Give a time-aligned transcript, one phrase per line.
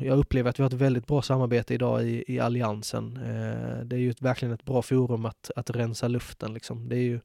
[0.00, 3.16] Jag upplever att vi har ett väldigt bra samarbete idag i, i Alliansen.
[3.16, 6.54] Eh, det är ju ett, verkligen ett bra forum att, att rensa luften.
[6.54, 6.88] Liksom.
[6.88, 7.20] Det är ju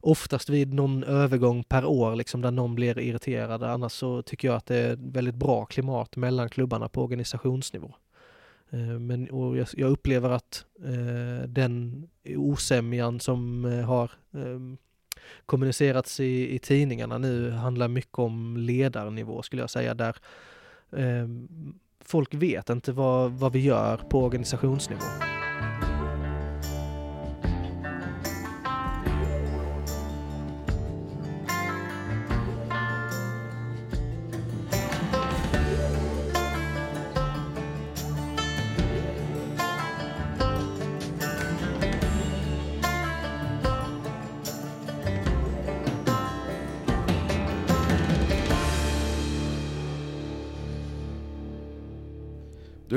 [0.00, 3.62] oftast vid någon övergång per år liksom, där någon blir irriterad.
[3.62, 7.94] Annars så tycker jag att det är väldigt bra klimat mellan klubbarna på organisationsnivå.
[8.70, 14.60] Eh, men och jag, jag upplever att eh, den osämjan som eh, har eh,
[15.46, 20.16] kommunicerats i, i tidningarna nu handlar mycket om ledarnivå skulle jag säga, där
[20.92, 21.26] eh,
[22.04, 25.29] folk vet inte vad, vad vi gör på organisationsnivå.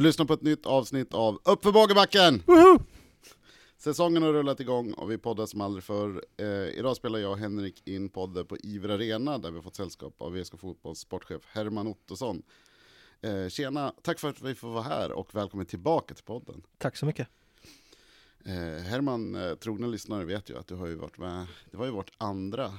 [0.03, 2.43] Lyssnar på ett nytt avsnitt av Uppför Bågebacken!
[3.77, 6.23] Säsongen har rullat igång och vi poddar som aldrig förr.
[6.37, 9.75] Eh, idag spelar jag och Henrik in podden på Iver Arena där vi har fått
[9.75, 12.43] sällskap av VSK Fotbolls sportchef Herman Ottosson.
[13.21, 16.61] Eh, tjena, tack för att vi får vara här och välkommen tillbaka till podden.
[16.77, 17.27] Tack så mycket.
[18.45, 21.85] Eh, Herman, eh, trogna lyssnare vet ju att du har ju varit med, det var
[21.85, 22.73] ju vårt andra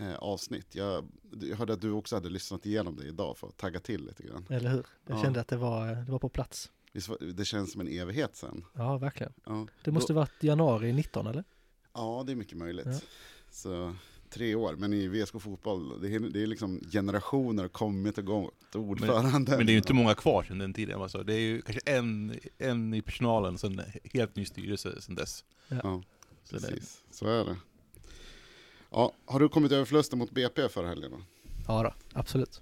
[0.00, 0.74] eh, avsnitt.
[0.74, 1.08] Jag,
[1.40, 4.22] jag hörde att du också hade lyssnat igenom det idag för att tagga till lite
[4.22, 4.46] grann.
[4.50, 4.86] Eller hur?
[5.06, 5.22] Jag Ja.
[5.22, 6.70] kände att det var, det var på plats.
[6.92, 8.64] Visst Det känns som en evighet sen.
[8.72, 9.32] Ja, verkligen.
[9.46, 11.44] Ja, Det måste Då- varit januari 19 eller?
[11.94, 12.86] ja det är mycket möjligt.
[12.86, 12.98] Ja.
[13.50, 13.94] Så
[14.30, 18.74] tre år, men i VSK fotboll, det är, det är liksom generationer kommit och gått,
[18.74, 19.56] ordförande.
[19.56, 21.02] Men det är ju inte många kvar sedan den tiden.
[21.02, 21.22] Alltså.
[21.22, 23.80] Det är ju kanske en, en i personalen, sen
[24.14, 25.44] helt ny styrelse sen dess.
[25.68, 26.02] Ja,
[26.44, 27.02] Så det- precis.
[27.10, 27.56] Så är det.
[28.96, 31.10] Ja, har du kommit över förlusten mot BP förra helgen?
[31.10, 31.18] då?
[31.68, 32.60] Ja då, absolut.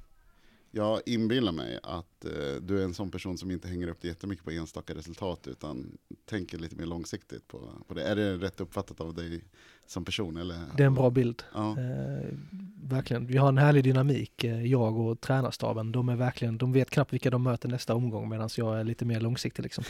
[0.71, 4.09] Jag inbillar mig att eh, du är en sån person som inte hänger upp det
[4.09, 8.03] jättemycket på enstaka resultat utan tänker lite mer långsiktigt på, på det.
[8.03, 9.45] Är det rätt uppfattat av dig
[9.87, 10.37] som person?
[10.37, 10.61] Eller?
[10.77, 11.43] Det är en bra bild.
[11.55, 12.35] Ja, Eh,
[12.83, 13.27] verkligen.
[13.27, 15.93] Vi har en härlig dynamik, eh, jag och tränarstaben.
[15.93, 19.05] De är verkligen, de vet knappt vilka de möter nästa omgång medan jag är lite
[19.05, 19.85] mer långsiktig liksom.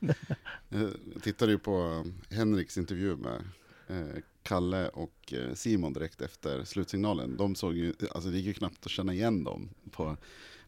[0.68, 3.40] jag tittade ju på Henriks intervju med
[3.88, 7.36] eh, Kalle och eh, Simon direkt efter slutsignalen.
[7.36, 9.68] De såg ju, alltså det gick ju knappt att känna igen dem.
[9.90, 10.16] På,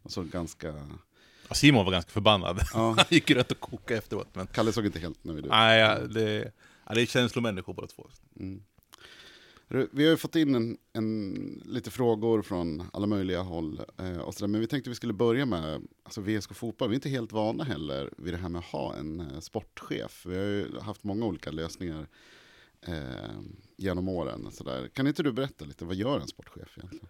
[0.03, 0.75] de såg ganska,
[1.49, 2.61] Ja, Simon var ganska förbannad.
[2.75, 4.29] ja, Han gick runt och kokade efteråt.
[4.33, 5.51] Men Kalle såg inte helt nöjd ut.
[5.51, 6.53] nej, ja, det,
[6.87, 8.07] ja, det är känslomänniskor båda två.
[8.41, 8.63] Mm.
[9.69, 13.81] Vi har ju fått in en, en, lite frågor från alla möjliga håll.
[13.99, 16.89] Eh, och så men vi tänkte vi skulle börja med alltså VSK Fotboll.
[16.89, 20.27] Vi är inte helt vana heller vid det här med att ha en eh, sportchef.
[20.27, 22.07] Vi har ju haft många olika lösningar
[22.81, 23.31] eh,
[23.77, 24.47] genom åren.
[24.47, 24.89] Och så där.
[24.89, 27.09] Kan inte du berätta lite, vad gör en sportchef egentligen?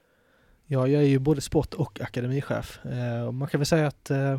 [0.67, 2.85] Ja, jag är ju både sport och akademichef.
[2.85, 4.39] Eh, och man kan väl säga att eh,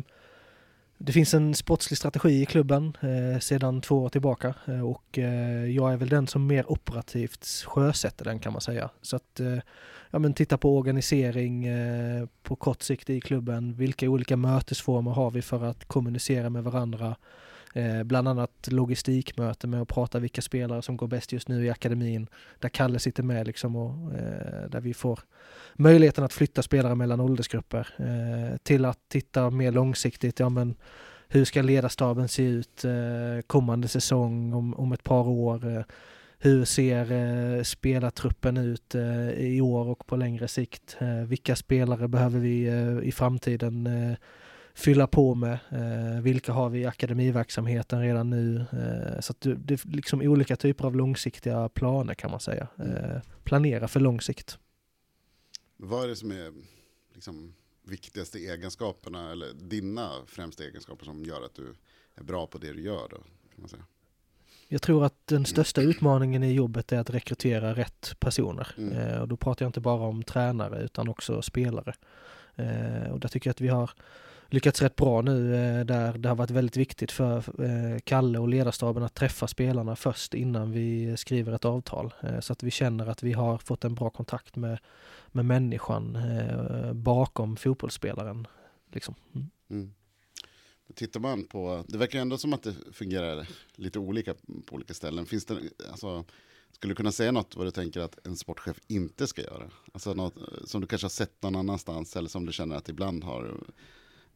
[0.98, 5.70] det finns en sportslig strategi i klubben eh, sedan två år tillbaka eh, och eh,
[5.70, 8.90] jag är väl den som mer operativt sjösätter den kan man säga.
[9.02, 9.58] Så att eh,
[10.10, 13.74] ja, men titta på organisering eh, på kort sikt i klubben.
[13.74, 17.16] Vilka olika mötesformer har vi för att kommunicera med varandra?
[17.76, 21.70] Eh, bland annat logistikmöte med att prata vilka spelare som går bäst just nu i
[21.70, 22.26] akademin.
[22.58, 25.20] Där Kalle sitter med liksom och eh, där vi får
[25.74, 30.40] möjligheten att flytta spelare mellan åldersgrupper eh, till att titta mer långsiktigt.
[30.40, 30.74] Ja, men
[31.28, 35.76] hur ska ledarstaben se ut eh, kommande säsong om, om ett par år?
[35.76, 35.82] Eh,
[36.38, 40.96] hur ser eh, spelartruppen ut eh, i år och på längre sikt?
[41.00, 43.88] Eh, vilka spelare behöver vi eh, i framtiden
[44.76, 45.58] fylla på med?
[45.70, 48.60] Eh, vilka har vi i akademiverksamheten redan nu?
[48.60, 52.68] Eh, så att det, det är liksom olika typer av långsiktiga planer kan man säga.
[52.78, 54.58] Eh, planera för lång sikt.
[55.76, 56.52] Vad är det som är
[57.14, 61.74] liksom, viktigaste egenskaperna, eller dina främsta egenskaper som gör att du
[62.14, 63.08] är bra på det du gör?
[63.10, 63.84] Då, kan man säga?
[64.68, 68.74] Jag tror att den största utmaningen i jobbet är att rekrytera rätt personer.
[68.78, 68.92] Mm.
[68.92, 71.94] Eh, och då pratar jag inte bara om tränare utan också spelare.
[72.56, 73.90] Eh, och där tycker jag att vi har
[74.48, 78.48] lyckats rätt bra nu eh, där det har varit väldigt viktigt för eh, Kalle och
[78.48, 82.14] ledarstaben att träffa spelarna först innan vi skriver ett avtal.
[82.22, 84.78] Eh, så att vi känner att vi har fått en bra kontakt med,
[85.26, 86.18] med människan
[86.92, 88.46] bakom fotbollsspelaren.
[88.92, 89.14] Liksom.
[89.34, 89.50] Mm.
[89.70, 89.94] Mm.
[90.94, 94.34] Tittar man på, det verkar ändå som att det fungerar lite olika
[94.66, 95.26] på olika ställen.
[95.26, 95.58] Finns det,
[95.90, 96.24] alltså,
[96.72, 99.70] skulle du kunna säga något vad du tänker att en sportchef inte ska göra?
[99.92, 100.34] Alltså något
[100.64, 103.60] som du kanske har sett någon annanstans eller som du känner att ibland har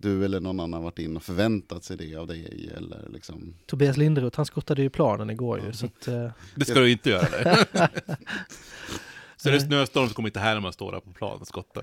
[0.00, 3.54] du eller någon annan varit in och förväntat sig det av dig eller liksom.
[3.66, 5.72] Tobias Linderoth, han skottade ju planen igår ju.
[5.72, 7.26] Så att, eh, Det ska du inte göra.
[7.30, 7.66] Det.
[9.36, 9.66] Så är det Nej.
[9.66, 11.82] snöstorm så kommer inte Herman stå där på planen och skotta.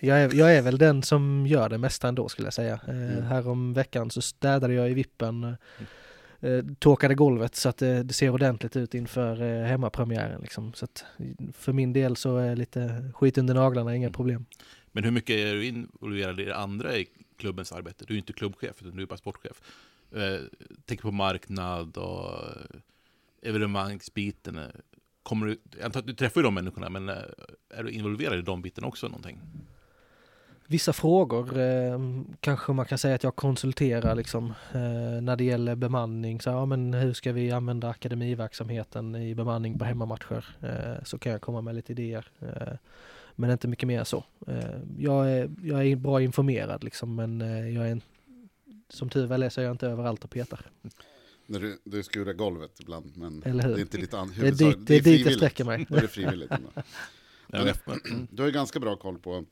[0.00, 2.80] Jag är, jag är väl den som gör det mesta ändå skulle jag säga.
[2.88, 3.22] Eh, Mm.
[3.22, 5.44] Här om veckan så städade jag i vippen,
[6.40, 10.40] eh, torkade golvet så att det, det ser ordentligt ut inför eh, hemmapremiären.
[10.40, 10.72] Liksom.
[10.72, 11.04] Så att
[11.52, 14.44] för min del så är lite skit under naglarna inga problem.
[14.92, 17.06] Men hur mycket är du involverad i det andra i
[17.40, 18.04] klubbens arbete?
[18.08, 19.60] Du är inte klubbchef, utan du är bara sportchef.
[20.12, 20.40] Eh,
[20.84, 22.80] tänk på marknad och eh,
[23.42, 24.60] evenemangsbiten.
[25.22, 27.16] Kommer du, jag antar att du träffar ju de människorna, men eh,
[27.70, 29.40] är du involverad i de bitarna också någonting?
[30.70, 31.98] Vissa frågor eh,
[32.40, 36.40] kanske man kan säga att jag konsulterar liksom eh, när det gäller bemanning.
[36.40, 40.44] Så, ja, men hur ska vi använda akademiverksamheten i bemanning på hemmamatcher?
[40.60, 42.26] Eh, så kan jag komma med lite idéer.
[42.40, 42.74] Eh,
[43.40, 44.24] men inte mycket mer så.
[44.46, 48.02] Eh, jag, är, jag är bra informerad liksom men eh, jag är en,
[48.88, 50.70] som tur väl är så är jag inte överallt och petar.
[51.46, 53.70] När du, du skurar golvet ibland, men Eller hur?
[53.74, 55.36] det är inte ditt an- Det är huvudsak- dit, det är dit jag frivilligt.
[55.36, 55.86] sträcker mig.
[55.88, 56.50] Då är det frivilligt.
[57.48, 59.44] men- Du har ju ganska bra koll på,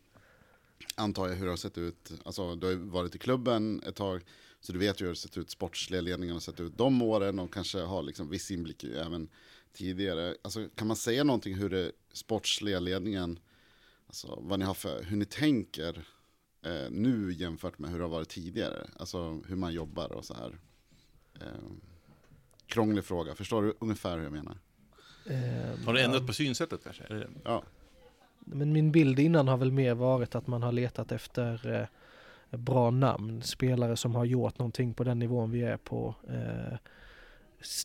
[0.95, 2.13] antar jag, hur det har sett ut.
[2.25, 4.23] Alltså, du har ju varit i klubben ett tag,
[4.61, 7.03] så du vet ju hur det har sett ut, sportsliga ledningen har sett ut de
[7.03, 9.29] åren och kanske har liksom viss inblick i även
[9.73, 10.35] tidigare.
[10.43, 13.39] Alltså, kan man säga någonting hur det sportsliga ledningen,
[14.09, 16.05] alltså vad ni har för, hur ni tänker
[16.63, 18.87] eh, nu jämfört med hur det har varit tidigare?
[18.97, 20.59] Alltså hur man jobbar och så här.
[21.41, 21.71] Eh,
[22.67, 24.59] krånglig fråga, förstår du ungefär hur jag menar?
[25.27, 26.27] Eh, Har du ändrat ja.
[26.27, 27.27] på synsättet kanske?
[27.45, 27.63] Ja,
[28.39, 31.81] Men min bild innan har väl mer varit att man har letat efter
[32.51, 36.79] eh, bra namn, spelare som har gjort någonting på den nivån vi är på eh,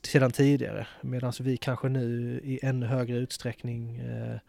[0.04, 0.88] sedan tidigare.
[1.02, 4.40] Medan vi kanske nu i ännu högre utsträckning eh,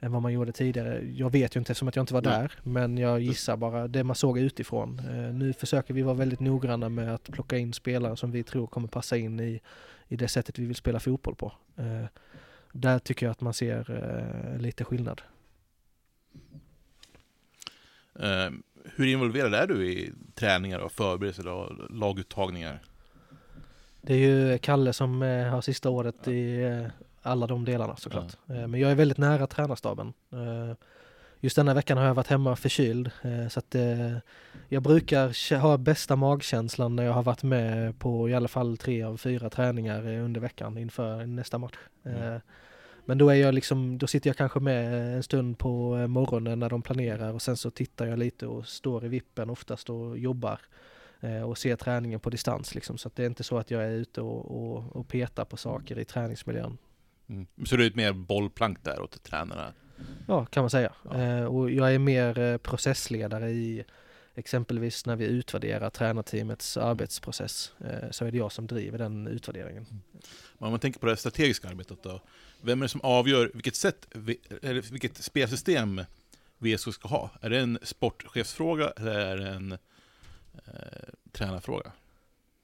[0.00, 1.04] än vad man gjorde tidigare.
[1.04, 2.32] Jag vet ju inte eftersom att jag inte var Nej.
[2.32, 4.98] där, men jag gissar bara det man såg utifrån.
[4.98, 8.66] Eh, nu försöker vi vara väldigt noggranna med att plocka in spelare som vi tror
[8.66, 9.60] kommer passa in i,
[10.08, 11.52] i det sättet vi vill spela fotboll på.
[11.76, 12.04] Eh,
[12.72, 13.90] där tycker jag att man ser
[14.54, 15.22] eh, lite skillnad.
[18.96, 22.82] Hur involverad är du i träningar och förberedelser och laguttagningar?
[24.00, 26.64] Det är ju Kalle som har sista ordet i
[27.22, 28.36] alla de delarna såklart.
[28.48, 30.12] Eh, men jag är väldigt nära tränarstaben.
[30.32, 30.76] Eh,
[31.40, 33.74] just denna veckan har jag varit hemma förkyld eh, så att
[34.68, 39.02] jag brukar ha bästa magkänslan när jag har varit med på i alla fall tre
[39.02, 41.78] av fyra träningar under veckan inför nästa match.
[42.04, 42.40] Mm.
[43.04, 46.70] Men då är jag liksom, då sitter jag kanske med en stund på morgonen när
[46.70, 50.60] de planerar och sen så tittar jag lite och står i vippen oftast och jobbar
[51.46, 52.98] och ser träningen på distans liksom.
[52.98, 55.56] Så att det är inte så att jag är ute och, och, och petar på
[55.56, 56.78] saker i träningsmiljön.
[57.30, 57.46] Mm.
[57.66, 59.72] Så du är ett mer bollplank där åt tränarna?
[60.28, 60.92] Ja, kan man säga.
[61.04, 61.22] Ja.
[61.22, 63.84] Eh, och jag är mer eh, processledare i
[64.34, 67.72] exempelvis när vi utvärderar tränarteamets arbetsprocess.
[67.80, 69.86] Eh, så är det jag som driver den utvärderingen.
[70.58, 72.20] Men Om man tänker på det strategiska arbetet då,
[72.60, 74.08] vem är det som avgör vilket sätt,
[74.62, 76.00] eller vilket spelsystem
[76.58, 77.30] VSK ska ha?
[77.40, 79.78] Är det en sportchefsfråga eller är det en eh,
[81.32, 81.92] tränarfråga?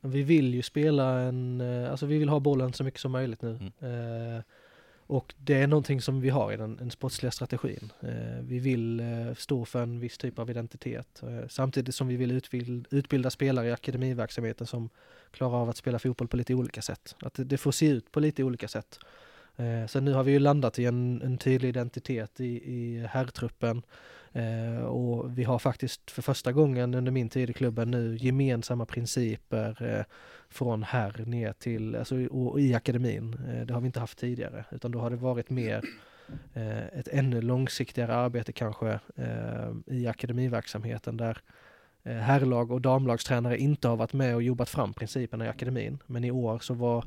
[0.07, 3.43] Vi vill ju spela en, eh, alltså vi vill ha bollen så mycket som möjligt
[3.43, 3.59] nu.
[3.81, 4.43] Eh,
[5.09, 7.93] och det är någonting som vi har i den, den sportsliga strategin.
[8.01, 11.23] Eh, vi vill eh, stå för en viss typ av identitet.
[11.23, 14.91] Eh, samtidigt som vi vill utbild, utbilda spelare i akademiverksamheten som
[15.31, 17.15] klarar av att spela fotboll på lite olika sätt.
[17.23, 18.99] Att det, det får se ut på lite olika sätt.
[19.57, 23.83] Eh, så nu har vi ju landat i en, en tydlig identitet i, i herrtruppen.
[24.37, 28.87] Eh, och vi har faktiskt för första gången under min tid i klubben nu gemensamma
[28.87, 30.05] principer eh,
[30.49, 33.37] från här ner till, alltså, och, och i akademin.
[33.49, 35.85] Eh, det har vi inte haft tidigare, utan då har det varit mer
[36.55, 41.39] eh, ett ännu långsiktigare arbete kanske eh, i akademiverksamheten där
[42.03, 45.99] eh, herrlag och damlagstränare inte har varit med och jobbat fram principerna i akademin.
[46.07, 47.05] Men i år så var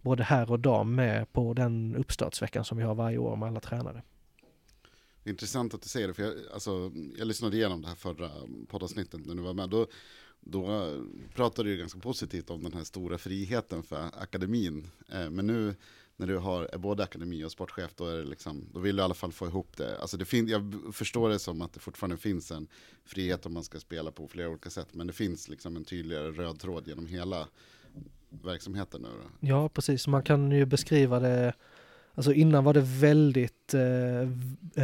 [0.00, 3.60] både herr och dam med på den uppstartsveckan som vi har varje år med alla
[3.60, 4.02] tränare.
[5.22, 7.94] Det är intressant att du säger det, för jag, alltså, jag lyssnade igenom det här
[7.94, 8.30] förra
[8.68, 9.70] poddavsnittet när du var med.
[9.70, 9.86] Då,
[10.40, 10.90] då
[11.34, 14.88] pratade du ganska positivt om den här stora friheten för akademin.
[15.08, 15.74] Eh, men nu
[16.16, 19.02] när du har, är både akademi och sportchef, då, är det liksom, då vill du
[19.02, 19.98] i alla fall få ihop det.
[20.00, 22.66] Alltså det fin, jag förstår det som att det fortfarande finns en
[23.04, 24.88] frihet om man ska spela på flera olika sätt.
[24.92, 27.48] Men det finns liksom en tydligare röd tråd genom hela
[28.28, 29.08] verksamheten nu.
[29.08, 29.48] Då.
[29.48, 30.06] Ja, precis.
[30.06, 31.54] Man kan ju beskriva det
[32.14, 34.20] Alltså innan var det väldigt eh,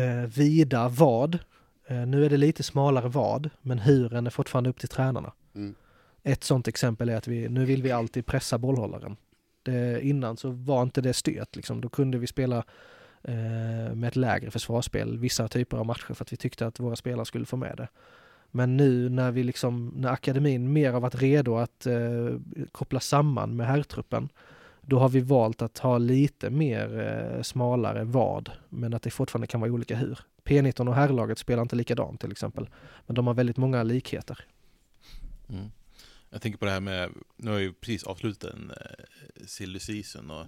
[0.00, 1.38] eh, vida vad.
[1.86, 5.32] Eh, nu är det lite smalare vad, men huren är fortfarande upp till tränarna.
[5.54, 5.74] Mm.
[6.22, 9.16] Ett sånt exempel är att vi, nu vill vi alltid pressa bollhållaren.
[9.62, 11.80] Det, innan så var inte det styrt liksom.
[11.80, 12.64] Då kunde vi spela
[13.22, 16.96] eh, med ett lägre försvarsspel vissa typer av matcher för att vi tyckte att våra
[16.96, 17.88] spelare skulle få med det.
[18.50, 22.30] Men nu när vi liksom, när akademin mer har varit redo att eh,
[22.72, 24.28] koppla samman med herrtruppen
[24.88, 29.46] Då har vi valt att ha lite mer eh, smalare vad, men att det fortfarande
[29.46, 30.18] kan vara olika hur.
[30.44, 32.68] P19 och herrlaget spelar inte likadant till exempel,
[33.06, 34.44] men de har väldigt många likheter.
[35.48, 35.70] Mm.
[36.30, 40.30] Jag tänker på det här med, nu har ju precis avslutat en eh, silly season
[40.30, 40.46] och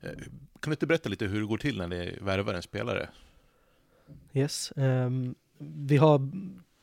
[0.00, 0.18] eh,
[0.60, 3.08] kan du inte berätta lite hur det går till när ni värvar en spelare?
[4.32, 6.30] Yes, ehm, vi har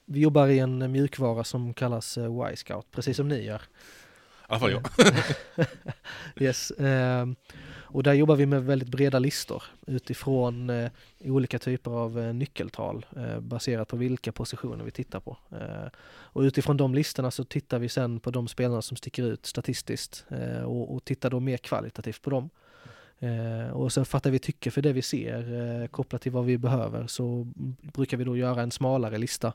[0.05, 3.61] vi jobbar i en mjukvara som kallas uh, Y-scout, precis som ni gör.
[4.47, 4.87] Alla fall jag.
[6.43, 6.71] yes.
[6.71, 7.25] Eh,
[7.93, 13.05] och där jobbar vi med väldigt breda listor utifrån eh, olika typer av eh, nyckeltal
[13.17, 15.37] eh, baserat på vilka positioner vi tittar på.
[16.05, 20.25] Och utifrån de listorna så tittar vi sen på de spelarna som sticker ut statistiskt
[20.65, 22.49] och, och tittar då mer kvalitativt på dem.
[23.73, 27.47] Och sen fattar vi tycke för det vi ser kopplat till vad vi behöver så
[27.81, 29.53] brukar vi då göra en smalare lista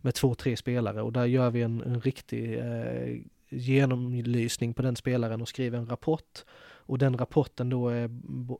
[0.00, 2.62] med två, tre spelare och där gör vi en, en riktig
[3.50, 6.44] genomlysning på den spelaren och skriver en rapport.
[6.90, 8.04] Och den rapporten då är,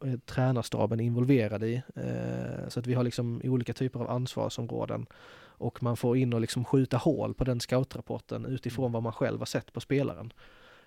[0.05, 1.83] är tränarstaben involverad i.
[1.97, 5.07] Eh, så att vi har liksom olika typer av ansvarsområden.
[5.43, 9.39] Och man får in och liksom skjuta hål på den scoutrapporten utifrån vad man själv
[9.39, 10.33] har sett på spelaren.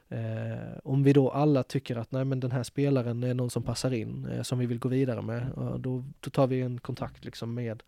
[0.09, 3.63] Eh, om vi då alla tycker att nej men den här spelaren är någon som
[3.63, 5.47] passar in, eh, som vi vill gå vidare med,
[5.79, 7.83] då, då, tar vi en kontakt liksom med,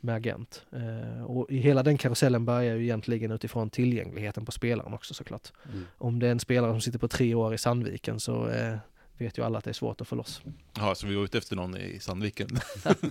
[0.00, 0.66] med agent.
[0.72, 5.52] Eh, och hela den karusellen börjar ju egentligen utifrån tillgängligheten på spelaren också såklart.
[5.72, 5.84] Mm.
[5.98, 8.76] Om det är en spelare som sitter på tre år i Sandviken så eh,
[9.18, 10.42] vet ju alla att det är svårt att få loss.
[10.76, 12.48] Ja, så vi var ute efter någon i Sandviken.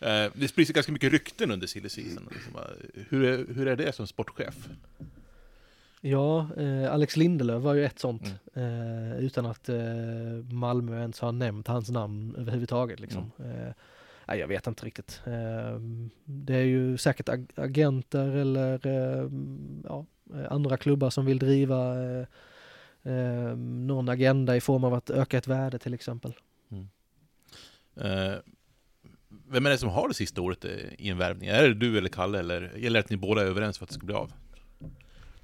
[0.00, 2.28] Eh, det sprids ganska mycket rykten under silly season.
[2.30, 2.52] Liksom.
[3.08, 4.68] Hur, är, hur är det som sportchef?
[6.00, 8.34] Ja, eh, Alex Lindelöf var ju ett sånt.
[8.54, 9.12] Mm.
[9.12, 9.76] Eh, utan att eh,
[10.50, 13.00] Malmö ens har nämnt hans namn överhuvudtaget.
[13.00, 13.30] Liksom.
[13.38, 13.72] Mm.
[14.26, 15.22] Eh, nej, jag vet inte riktigt.
[15.26, 15.80] Eh,
[16.24, 19.30] det är ju säkert ag agenter eller eh,
[19.84, 20.06] ja,
[20.48, 21.94] andra klubbar som vill driva
[23.56, 26.32] någon agenda i form av att öka ett värde till exempel.
[26.70, 26.88] Mm.
[29.28, 30.64] vem är det som har det sista ordet
[30.98, 31.48] i en värvning?
[31.48, 33.88] Är det du eller Kalle eller gäller det att ni båda är överens för att
[33.88, 34.32] det ska bli av?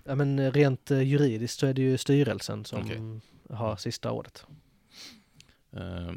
[0.04, 2.99] Ja men rent eh, juridiskt så är det ju styrelsen som okay.
[3.50, 4.46] har sista ordet.
[5.76, 6.12] Uh,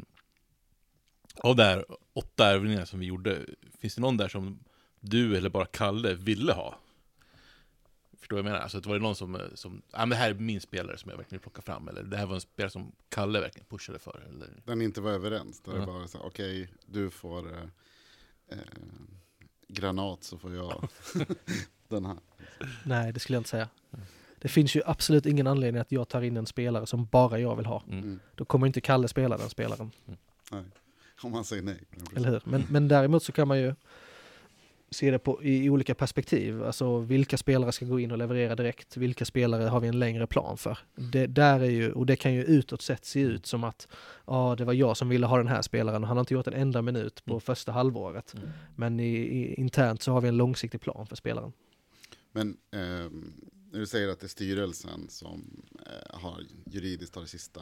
[1.36, 3.46] av de här åtta ärvningar som vi gjorde,
[3.78, 4.58] finns det någon där som
[5.00, 6.78] du eller bara Kalle ville ha?
[8.18, 8.62] Förstår du vad jag menar?
[8.62, 11.10] Alltså det var det någon som, som ja men det här är min spelare som
[11.10, 13.98] jag verkligen vill plocka fram, eller det här var en spelare som Kalle verkligen pushade
[13.98, 14.26] för.
[14.28, 14.48] Eller?
[14.64, 15.80] Den inte var överens, där -huh.
[15.80, 17.62] det bara så okej, okay, du får eh,
[18.48, 18.58] eh,
[19.68, 20.88] granat så får jag
[21.88, 22.18] den här.
[22.84, 23.68] Nej, det skulle jag inte säga.
[24.38, 27.56] Det finns ju absolut ingen anledning att jag tar in en spelare som bara jag
[27.56, 27.82] vill ha.
[27.86, 27.98] Mm.
[27.98, 28.20] mm.
[28.34, 29.90] Då kommer inte Kalle spela den spelaren.
[30.06, 30.18] Mm.
[30.52, 30.64] Nej,
[31.24, 31.80] om man säger nej.
[32.16, 32.42] Eller hur?
[32.44, 33.74] Men, men däremot så kan man ju
[34.94, 36.64] se det på, i olika perspektiv.
[36.64, 38.96] Alltså vilka spelare ska gå in och leverera direkt?
[38.96, 40.78] Vilka spelare har vi en längre plan för?
[40.94, 43.88] Det, där är ju, och det kan ju utåt sett se ut som att
[44.26, 46.46] ja, det var jag som ville ha den här spelaren och han har inte gjort
[46.46, 47.40] en enda minut på mm.
[47.40, 48.34] första halvåret.
[48.34, 48.48] Mm.
[48.76, 51.52] Men i, i, internt så har vi en långsiktig plan för spelaren.
[52.32, 53.10] Men eh,
[53.72, 57.60] när du säger att det är styrelsen som eh, har juridiskt har det sista.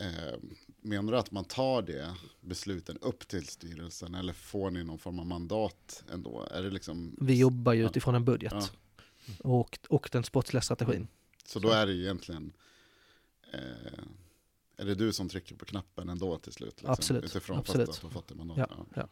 [0.00, 0.38] Eh,
[0.80, 5.18] menar du att man tar det besluten upp till styrelsen eller får ni någon form
[5.18, 6.48] av mandat ändå?
[6.50, 8.68] Är det liksom, Vi jobbar ju utifrån en budget ja.
[9.38, 11.08] och, och den sportsliga strategin.
[11.44, 12.52] Så då är det egentligen
[13.52, 14.04] eh,
[14.76, 16.74] är det du som trycker på knappen ändå till slut?
[16.76, 17.24] Liksom, absolut.
[17.24, 17.86] Utifrån absolut.
[17.86, 18.58] Fast att fått mandat?
[18.58, 19.08] Ja, ja.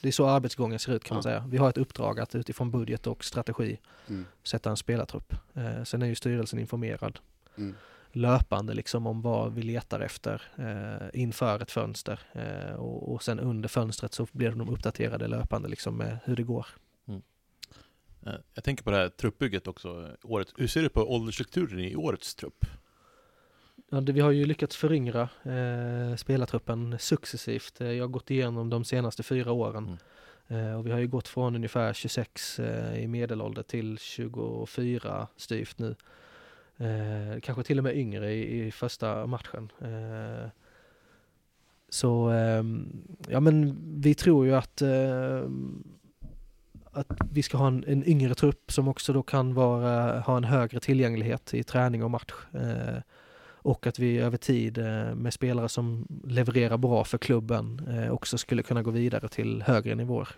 [0.00, 1.44] Det är så arbetsgången ser ut kan man säga.
[1.48, 4.26] Vi har ett uppdrag att utifrån budget och strategi mm.
[4.42, 5.34] sätta en spelartrupp.
[5.54, 7.18] Eh, sen är ju styrelsen informerad
[7.56, 7.74] mm.
[8.12, 12.20] Löpande liksom om vad vi letar efter eh, inför ett fönster.
[12.32, 16.42] Eh, och, och, sen under fönstret så blir de uppdaterade löpande liksom med hur det
[16.42, 16.66] går.
[17.08, 17.22] Mm.
[18.26, 20.08] Eh, jag tänker på det här truppbygget också.
[20.22, 20.48] Året.
[20.56, 22.64] Hur ser du på åldersstrukturen i årets trupp?
[23.90, 27.80] Ja, det, vi har ju lyckats föryngra eh, spelartruppen successivt.
[27.80, 29.84] Eh, jag har gått igenom de senaste fyra åren.
[29.86, 29.98] Mm.
[30.48, 35.78] Eh, och vi har ju gått från ungefär 26 eh, i medelålder till 24 styvt
[35.78, 35.94] nu.
[36.78, 39.72] Eh, kanske till och med yngre i, i första matchen.
[39.80, 40.48] Eh,
[41.88, 42.64] så eh,
[43.28, 45.42] ja men vi tror ju att eh,
[46.92, 50.44] att vi ska ha en, en yngre trupp som också då kan vara, ha en
[50.44, 52.34] högre tillgänglighet i träning och match.
[52.52, 53.02] Eh,
[53.60, 58.38] och att vi över tid eh, med spelare som levererar bra för klubben eh, också
[58.38, 60.28] skulle kunna gå vidare till högre nivåer.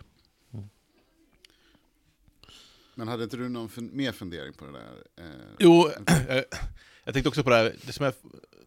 [3.01, 5.25] Men hade inte du någon fun mer fundering på det där?
[5.25, 5.25] Eh,
[5.59, 5.89] jo,
[7.03, 8.13] jag tänkte också på det här, det som är,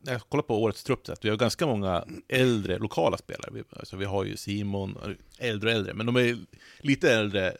[0.00, 3.50] när jag kollar på årets trupp, att vi har ganska många äldre lokala spelare.
[3.52, 4.98] Vi, alltså, vi har ju Simon,
[5.38, 6.38] äldre och äldre, men de är
[6.78, 7.56] lite äldre eh,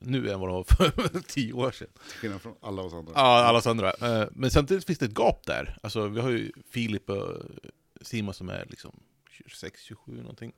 [0.00, 1.88] nu än vad de var för tio år sedan.
[2.08, 3.12] Till skillnad från alla oss andra.
[3.14, 3.92] Ja, alla oss andra.
[3.92, 5.78] Eh, men samtidigt finns det ett gap där.
[5.82, 7.42] Alltså, vi har ju Filip och
[8.00, 10.52] Simon som är liksom 26, 27 någonting.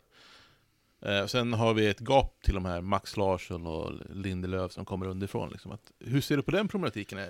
[1.03, 5.07] Eh, sen har vi ett gap till de här Max Larsson och Lindelöf som kommer
[5.07, 5.51] underifrån.
[5.51, 5.73] Liksom.
[5.73, 7.19] Att, hur ser du på den problematiken?
[7.19, 7.27] Eh,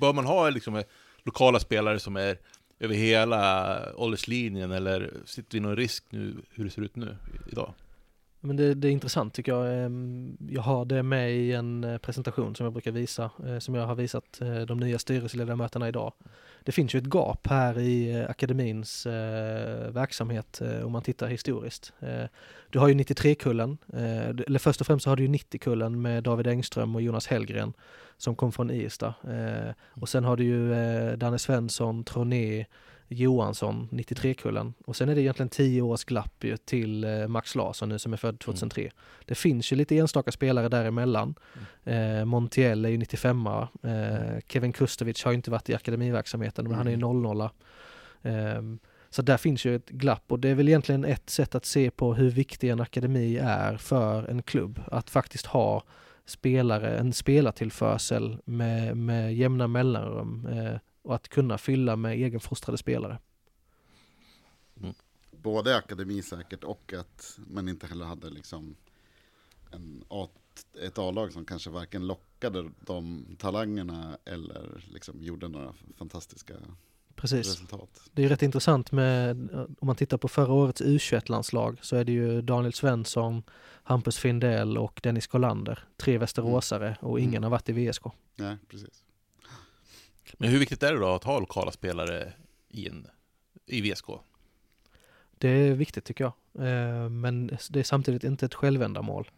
[0.00, 0.84] bör man ha liksom, eh,
[1.22, 2.38] lokala spelare som är
[2.80, 7.16] över hela ålderslinjen eller sitter vi någon risk nu hur det ser ut nu
[7.52, 7.74] idag?
[8.40, 9.84] Men det, det, är intressant tycker jag.
[9.84, 13.74] Ehm, jag har det med i en eh, presentation som jag brukar visa, eh, som
[13.74, 16.12] jag har visat eh, de nya styrelseledamöterna idag.
[16.64, 19.06] Det finns ju ett gap här i akademins
[19.90, 21.92] verksamhet om man tittar historiskt.
[22.70, 23.78] Du har ju 93-kullen,
[24.46, 27.72] eller först och främst så har du ju 90-kullen med David Engström och Jonas Hellgren
[28.16, 29.14] som kom från Irsta.
[29.88, 30.74] Och sen har du ju
[31.16, 32.66] Danne Svensson, Troné,
[33.08, 34.74] Johansson, 93-kullen.
[34.86, 38.12] Och sen är det egentligen 10 års glapp ju till eh, Max Larsson nu som
[38.12, 38.82] är född 2003.
[38.82, 38.92] Mm.
[39.24, 41.34] Det finns ju lite enstaka spelare däremellan.
[41.84, 42.18] Mm.
[42.18, 43.56] Eh, Montiel är ju 95 eh,
[44.48, 46.78] Kevin Kustovic har ju inte varit i akademiverksamheten men mm.
[46.78, 47.40] han är ju 00
[48.22, 48.62] eh,
[49.10, 51.90] Så där finns ju ett glapp och det är väl egentligen ett sätt att se
[51.90, 54.80] på hur viktig en akademi är för en klubb.
[54.86, 55.82] Att faktiskt ha
[56.26, 60.48] spelare, en spelartillförsel med, med jämna mellanrum.
[60.52, 63.18] Eh, och att kunna fylla med egenfostrade spelare.
[64.80, 64.94] Mm.
[65.30, 68.76] Både akademi säkert och att man inte heller hade liksom
[69.70, 70.28] en A,
[70.82, 76.54] ett A-lag som kanske varken lockade de talangerna eller liksom gjorde några fantastiska
[77.14, 77.46] Precis.
[77.46, 78.10] resultat.
[78.12, 79.50] Det är rätt intressant med,
[79.80, 83.42] om man tittar på förra årets U21-landslag så är det ju Daniel Svensson,
[83.82, 85.84] Hampus Findell och Dennis Kollander.
[85.96, 86.98] Tre västeråsare mm.
[87.00, 87.42] och ingen mm.
[87.42, 88.02] har varit i VSK.
[88.36, 89.04] Nej, precis.
[90.36, 92.32] Men hur viktigt är det då att ha lokala spelare
[92.68, 93.06] i, en,
[93.66, 94.06] i VSK?
[95.38, 96.66] Det är viktigt tycker jag.
[96.66, 99.30] Eh, men det är samtidigt inte ett självändamål.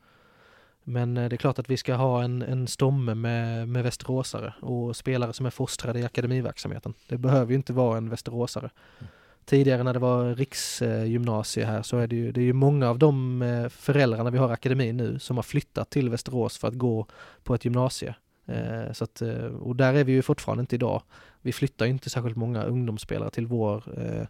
[0.85, 4.55] Men eh, det är klart att vi ska ha en, en stomme med, med västeråsare
[4.61, 6.95] och spelare som är fostrade i akademiverksamheten.
[7.09, 8.71] Det behöver ju inte vara en västeråsare.
[8.99, 9.11] Mm.
[9.45, 12.99] Tidigare när det var riksgymnasie här så är det ju, det är ju många av
[12.99, 16.75] de eh, föräldrarna vi har i akademin nu som har flyttat till Västerås för att
[16.75, 17.07] gå
[17.45, 18.15] på ett gymnasie.
[18.51, 21.03] Eh, så att, eh, och där är vi ju fortfarande inte idag.
[21.43, 24.27] Vi flyttar inte särskilt många ungdomsspelare till vår eh,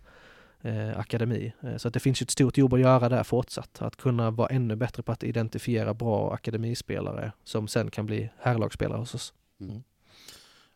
[0.73, 1.53] eh akademi.
[1.63, 3.83] Eh, så att det finns ju ett stort jobb att göra där fortsatt.
[3.83, 8.99] Att kunna vara ännu bättre på att identifiera bra akademispelare som sen kan bli herrlagsspelare
[8.99, 9.33] hos oss.
[9.61, 9.83] Mm.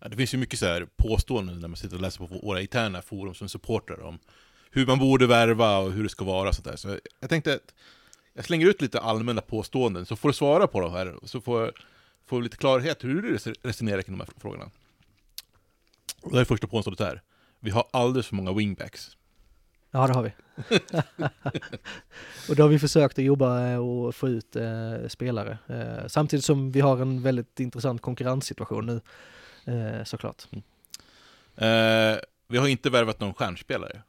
[0.01, 2.61] Ja, det finns ju mycket så här påståenden när man sitter och läser på våra
[2.61, 4.19] interna forum som supportrar om
[4.71, 6.53] hur man borde värva och hur det ska vara.
[6.53, 6.77] Så, där.
[6.77, 7.75] så jag tänkte att
[8.35, 11.15] jag slänger ut lite allmänna påståenden så får du svara på dem här.
[11.25, 11.73] Så får
[12.27, 14.71] få lite klarhet hur du resonerar kring de här frågorna.
[16.23, 17.23] Och det är första påståendet här.
[17.61, 19.17] Vi har alldeles för många wingbacks.
[19.91, 20.33] Ja, det har vi.
[22.49, 25.59] och då har vi försökt att jobba eh, och få ut eh, spelare.
[25.67, 29.01] Eh, samtidigt som vi har en väldigt intressant konkurrenssituation nu,
[29.73, 30.47] eh, såklart.
[30.53, 30.63] Mm.
[31.57, 34.03] Eh, vi har inte värvat någon stjärnspelare.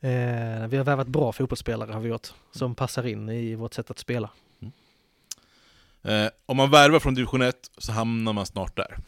[0.00, 3.90] Eh, vi har värvat bra fotbollsspelare har vi gjort, som passar in i vårt sätt
[3.90, 4.30] att spela.
[6.02, 8.98] Eh, om man värvar från division 1 så hamnar man snart där.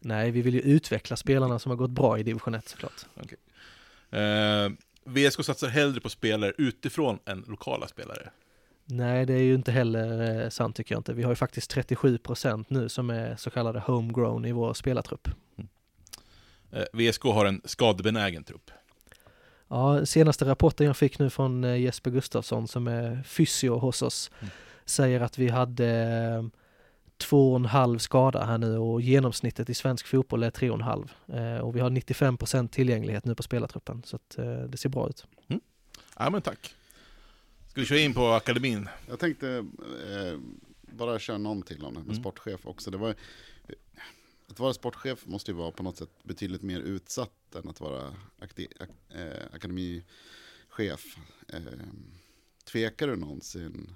[0.00, 3.06] Nej, vi vill ju utveckla spelarna som har gått bra i division 1 såklart.
[3.14, 3.38] Okay.
[4.20, 4.70] Eh,
[5.04, 8.30] VSK satsar hellre på spelare utifrån än lokala spelare.
[8.84, 11.12] Nej, det är ju inte heller eh, sant tycker jag inte.
[11.12, 15.28] Vi har ju faktiskt 37% nu som är så kallade homegrown i vår spelartrupp.
[15.56, 15.68] Mm.
[16.70, 18.70] Eh, VSK har en skadebenägen trupp.
[19.68, 24.30] Ja, senaste rapporten jag fick nu från eh, Jesper Gustafsson som är fysio hos oss
[24.40, 24.50] mm
[24.88, 26.60] säger att vi hade eh,
[27.18, 30.76] två och en halv skada här nu och genomsnittet i svensk fotboll är tre och
[30.76, 31.12] en halv.
[31.26, 34.88] Eh, och vi har 95 procent tillgänglighet nu på spelartruppen så att eh, det ser
[34.88, 35.26] bra ut.
[35.48, 35.60] Mm.
[36.18, 36.74] Ja men tack.
[37.68, 38.88] Ska vi köra in på akademin?
[39.08, 39.48] Jag tänkte
[40.08, 40.38] eh,
[40.80, 42.20] bara köra någon till om det med mm.
[42.20, 42.90] sportchef också.
[42.90, 43.14] Det var,
[44.50, 48.14] att vara sportchef måste ju vara på något sätt betydligt mer utsatt än att vara
[48.38, 51.16] akti, ak, eh, akademichef.
[51.48, 51.60] Eh,
[52.64, 53.94] tvekar du någonsin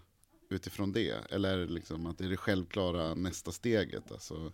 [0.53, 1.31] utifrån det?
[1.31, 4.12] Eller liksom att det är det självklara nästa steget?
[4.12, 4.53] Alltså,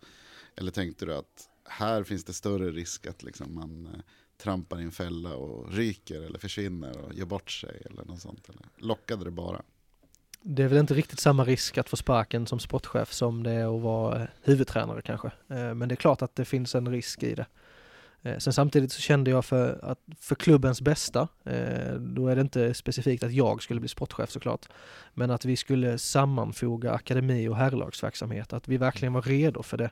[0.56, 4.00] eller tänkte du att här finns det större risk att liksom man eh,
[4.42, 8.48] trampar i en fälla och ryker eller försvinner och gör bort sig eller något sånt?
[8.48, 9.62] Eller lockade det bara?
[10.42, 13.76] Det är väl inte riktigt samma risk att få sparken som sportchef som det är
[13.76, 15.28] att vara eh, huvudtränare kanske.
[15.48, 17.46] Eh, men det är klart att det finns en risk i det.
[18.22, 22.40] Eh, sen samtidigt så kände jag för, att för klubbens bästa, eh, då är det
[22.40, 24.68] inte specifikt att jag skulle bli sportchef såklart,
[25.14, 29.90] men att vi skulle sammanfoga akademi och herrlagsverksamhet, att vi verkligen var redo för det.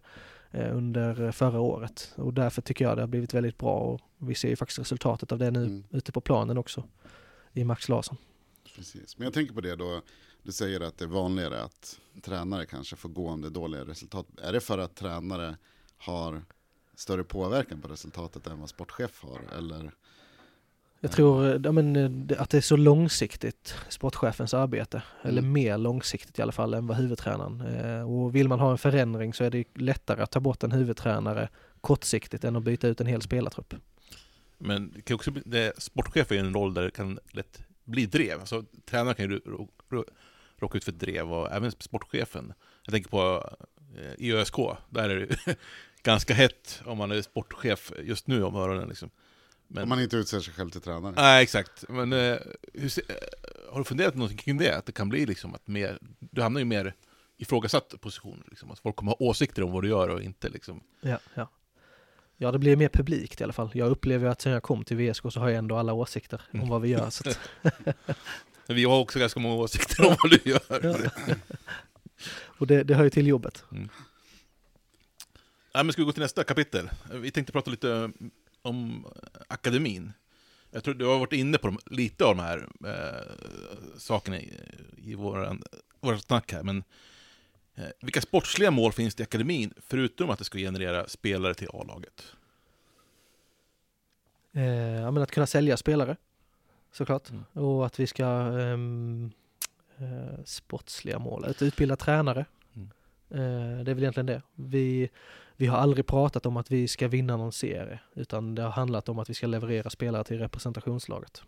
[0.51, 2.13] eh, under förra året.
[2.17, 5.33] Och därför tycker jag det har blivit väldigt bra och vi ser ju faktiskt resultatet
[5.33, 5.85] av det nu Mm.
[5.91, 6.85] ute på planen också
[7.53, 8.17] i Max Larsson.
[8.77, 9.19] Precis.
[9.19, 10.03] Men jag tänker på det då,
[10.43, 13.85] du säger att det är vanligare att tränare kanske får gå om det är dåliga
[13.85, 14.27] resultat.
[14.43, 15.57] Är det för att tränare
[15.99, 16.43] har
[16.97, 19.41] större påverkan på resultatet än vad sportchef har?
[19.59, 19.91] Eller?
[21.01, 21.97] Jag tror ja, men,
[22.31, 25.53] eh, att det är så långsiktigt, sportchefens arbete, eller Mm.
[25.53, 27.61] mer långsiktigt i alla fall än vad huvudtränaren.
[27.61, 30.73] Eh, Och vill man ha en förändring så är det lättare att ta bort en
[30.73, 31.49] huvudtränare
[31.81, 33.75] kortsiktigt än att byta ut en hel spelartrupp.
[34.59, 37.61] Men det kan också bli, det, sportchef är ju en roll där det kan lätt
[37.85, 38.41] bli drev.
[38.41, 40.05] Alltså, tränaren kan ju rå- rå-
[40.57, 42.53] råka ut för drev och även sportchefen.
[42.85, 43.51] Jag tänker på
[43.99, 44.55] eh, i ÖSK,
[44.91, 45.57] där är det
[46.07, 48.89] ganska hett om man är sportchef just nu om öronen.
[48.89, 49.11] Liksom.
[49.69, 51.13] Men, Om man inte utser sig själv till tränare?
[51.17, 51.85] Nej, exakt.
[51.89, 52.37] Men eh,
[52.75, 53.15] hur, se- eh,
[53.73, 54.77] har du funderat någonting kring det?
[54.77, 56.95] Att det kan bli liksom att mer, du hamnar ju mer
[57.37, 58.43] ifrågasatt position.
[58.51, 60.49] Liksom, att folk kommer ha åsikter om vad du gör och inte.
[60.49, 60.81] Liksom.
[61.01, 61.51] Ja, ja.
[62.37, 63.71] ja, det blir mer publikt i alla fall.
[63.75, 66.59] Jag upplever att sen jag kom till VSK så har jag ändå alla åsikter om
[66.59, 66.69] Mm.
[66.71, 67.11] vad vi gör.
[67.11, 67.39] Så att,
[68.67, 70.61] Men vi har också ganska många åsikter om vad du gör.
[71.29, 71.35] Ja.
[72.59, 73.65] och det, det hör ju till jobbet.
[75.77, 76.91] Ja, men ska vi gå till nästa kapitel?
[77.13, 78.11] Vi tänkte prata lite
[78.63, 79.07] om
[79.49, 80.13] akademin.
[80.71, 84.53] Jag tror du har varit inne på de, lite av de här eh, sakerna i,
[84.97, 85.63] i våran,
[86.01, 86.85] våra snack här, men
[87.75, 91.69] eh, vilka sportsliga mål finns det i akademin, förutom att det ska generera spelare till
[91.73, 92.33] A-laget?
[94.53, 96.17] Eh, ja, men att kunna sälja spelare
[96.93, 97.31] såklart.
[97.31, 97.45] Mm.
[97.53, 99.31] Och att vi ska ehm,
[99.99, 102.47] eh, sportsliga mål, att utbilda tränare.
[102.75, 102.91] Mm.
[103.31, 104.43] Eh, det är väl egentligen det.
[104.55, 105.11] Vi,
[105.57, 109.09] vi har aldrig pratat om att vi ska vinna någon serie, utan det har handlat
[109.09, 111.43] om att vi ska leverera spelare till representationslaget.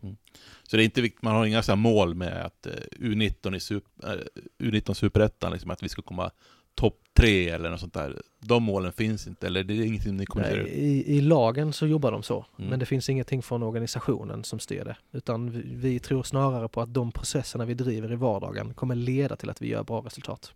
[0.63, 3.61] Så det är inte viktigt, man har inga så mål med att eh, U19 i
[3.61, 6.31] super, eh, U19 superettan, liksom, att vi ska komma
[6.75, 8.23] topp tre eller något sånt där.
[8.41, 11.87] De målen finns inte, eller det är ingenting ni kommunicerar Nej, i, I lagen så
[11.87, 12.71] jobbar de så, Mm.
[12.71, 14.97] men det finns ingenting från organisationen som styr det.
[15.13, 19.37] Utan vi, vi tror snarare på att de processerna vi driver i vardagen kommer leda
[19.37, 20.53] till att vi gör bra resultat.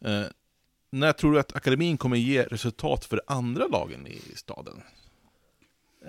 [0.00, 0.22] Eh,
[0.90, 4.82] när tror du att akademin kommer ge resultat för andra lagen i staden?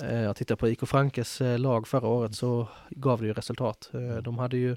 [0.01, 3.89] Eh, Jag tittar på IK Frankes eh, lag förra året så gav det ju resultat.
[3.93, 4.23] Eh, Mm.
[4.23, 4.75] De hade ju,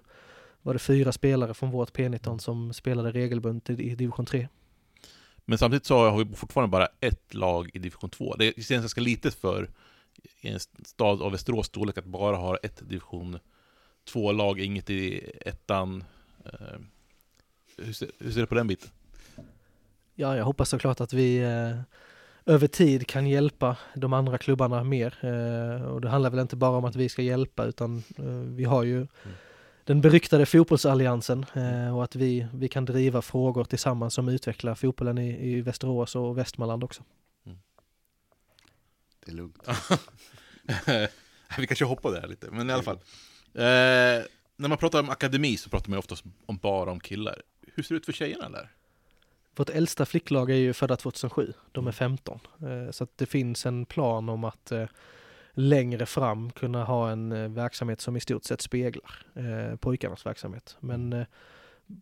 [0.62, 4.48] var det fyra spelare från vårt P19 som spelade regelbundet i division 3.
[5.44, 8.36] Men samtidigt så har vi fortfarande bara ett lag i division 2.
[8.36, 9.70] Det känns ganska litet för
[10.40, 13.38] en stad av Västerås storlek att bara ha ett division
[14.12, 16.04] 2-lag, inget i ettan.
[17.76, 18.90] Hur ser, hur ser du på den biten?
[20.20, 21.80] Ja, jag hoppas såklart att vi eh,
[22.54, 25.18] över tid kan hjälpa de andra klubbarna mer.
[25.20, 28.64] Eh, och det handlar väl inte bara om att vi ska hjälpa utan eh, vi
[28.64, 29.06] har ju
[29.85, 35.18] den beryktade fotbollsalliansen eh, och att vi, vi kan driva frågor tillsammans som utvecklar fotbollen
[35.18, 37.02] i, i Västerås och Västmanland också.
[39.24, 39.68] Det är lugnt.
[41.59, 42.98] vi kanske hoppar där lite, men i alla fall.
[43.54, 44.24] Eh,
[44.56, 47.42] när man pratar om akademi så pratar man ju oftast om bara om killar.
[47.74, 48.70] Hur ser det ut för tjejerna där?
[49.56, 52.40] Vårt äldsta flicklag är ju födda 2007, de är 15.
[52.62, 54.86] Eh, Så det finns en plan om att eh,
[55.52, 59.26] längre fram kunna ha en eh, verksamhet som i stort sett speglar
[59.76, 60.76] pojkarnas verksamhet.
[60.80, 61.26] Men eh,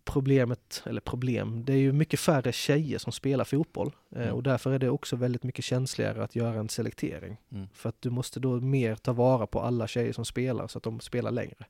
[0.05, 4.35] problemet, eller problem, det är ju mycket färre tjejer som spelar fotboll Mm.
[4.35, 7.37] och därför är det också väldigt mycket känsligare att göra en selektering.
[7.53, 7.67] Mm.
[7.75, 10.85] För att du måste då mer ta vara på alla tjejer som spelar så att
[10.85, 11.67] de spelar längre.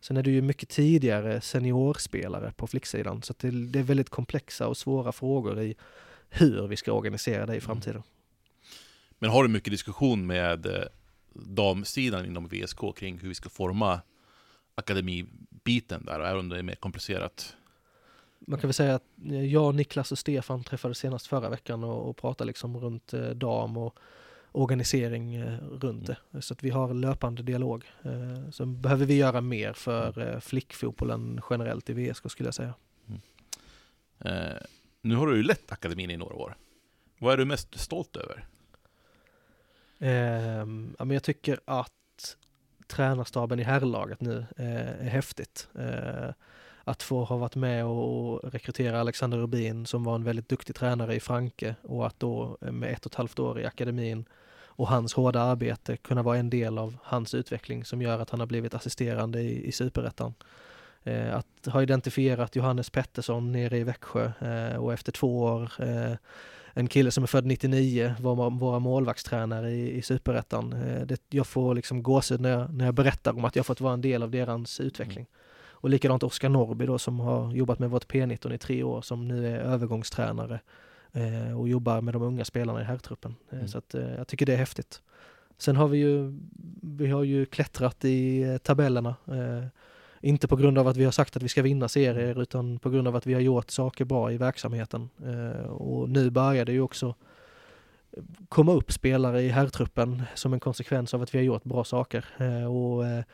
[0.00, 4.68] Sen är det ju mycket tidigare seniorspelare på flicksidan så det, det är väldigt komplexa
[4.68, 5.74] och svåra frågor i
[6.28, 8.02] hur vi ska organisera det i framtiden.
[9.18, 10.82] Men har du mycket diskussion med eh,
[11.32, 14.00] damsidan inom VSK kring hur vi ska forma
[14.74, 17.56] akademibiten där, även om det är mer komplicerat?
[18.38, 22.10] Man kan väl säga att eh, jag, Niklas och Stefan träffades senast förra veckan och,
[22.10, 23.98] och pratade liksom runt eh, dam och
[24.52, 26.40] organisering eh, runt det.
[26.40, 27.84] Så att vi har löpande dialog.
[28.02, 32.74] Eh, så behöver vi göra mer för eh, flickfotbollen generellt i VSK skulle jag säga.
[34.18, 34.62] Eh,
[35.02, 36.56] nu har du ju lett akademin i några år.
[37.18, 38.44] Vad är du mest stolt över?
[39.98, 42.36] Ehm, ja, men jag tycker att
[42.86, 45.68] tränarstaben i herrlaget nu eh, är häftigt.
[45.78, 46.30] Eh,
[46.84, 51.14] att få ha varit med och rekrytera Alexander Rubin som var en väldigt duktig tränare
[51.14, 54.24] i Franke och att då med ett och ett halvt år i akademin
[54.80, 58.40] och hans hårda arbete kunna vara en del av hans utveckling som gör att han
[58.40, 60.34] har blivit assisterande i, i superettan.
[61.02, 66.12] Eh, att ha identifierat Johannes Pettersson nere i Växjö eh, och efter två år eh,
[66.72, 70.72] en kille som är född 99 var våra målvaktstränare i, i superettan.
[70.72, 73.80] Eh, det, jag får liksom gåshud när jag, när jag berättar om att jag fått
[73.80, 75.26] vara en del av deras utveckling.
[75.70, 79.28] Och likadant Oskar Norrby då som har jobbat med vårt P19 i tre år som
[79.28, 80.60] nu är övergångstränare
[81.58, 83.34] och jobbar med de unga spelarna i herrtruppen.
[83.50, 83.68] Eh, Mm.
[83.68, 85.02] Så att, eh, jag tycker det är häftigt.
[85.58, 86.38] Sen har vi ju,
[86.82, 89.14] vi har ju klättrat i eh, tabellerna.
[89.26, 89.66] Eh,
[90.22, 92.90] inte på grund av att vi har sagt att vi ska vinna serier utan på
[92.90, 95.08] grund av att vi har gjort saker bra i verksamheten.
[95.26, 97.14] Eh, och nu börjar det ju också
[98.48, 102.24] komma upp spelare i herrtruppen som en konsekvens av att vi har gjort bra saker.
[102.38, 103.24] Eh, och eh,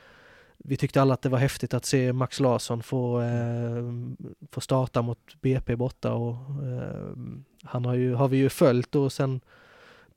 [0.58, 3.82] vi tyckte alla att det var häftigt att se Max Larsson få, eh,
[4.50, 7.12] få starta mot BP borta och eh,
[7.62, 9.40] han har, ju, har vi ju följt då sen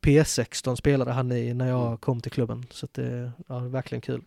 [0.01, 1.97] P16 spelade han i när jag Mm.
[1.97, 2.65] kom till klubben.
[2.71, 4.21] Så att det ja, verkligen kul.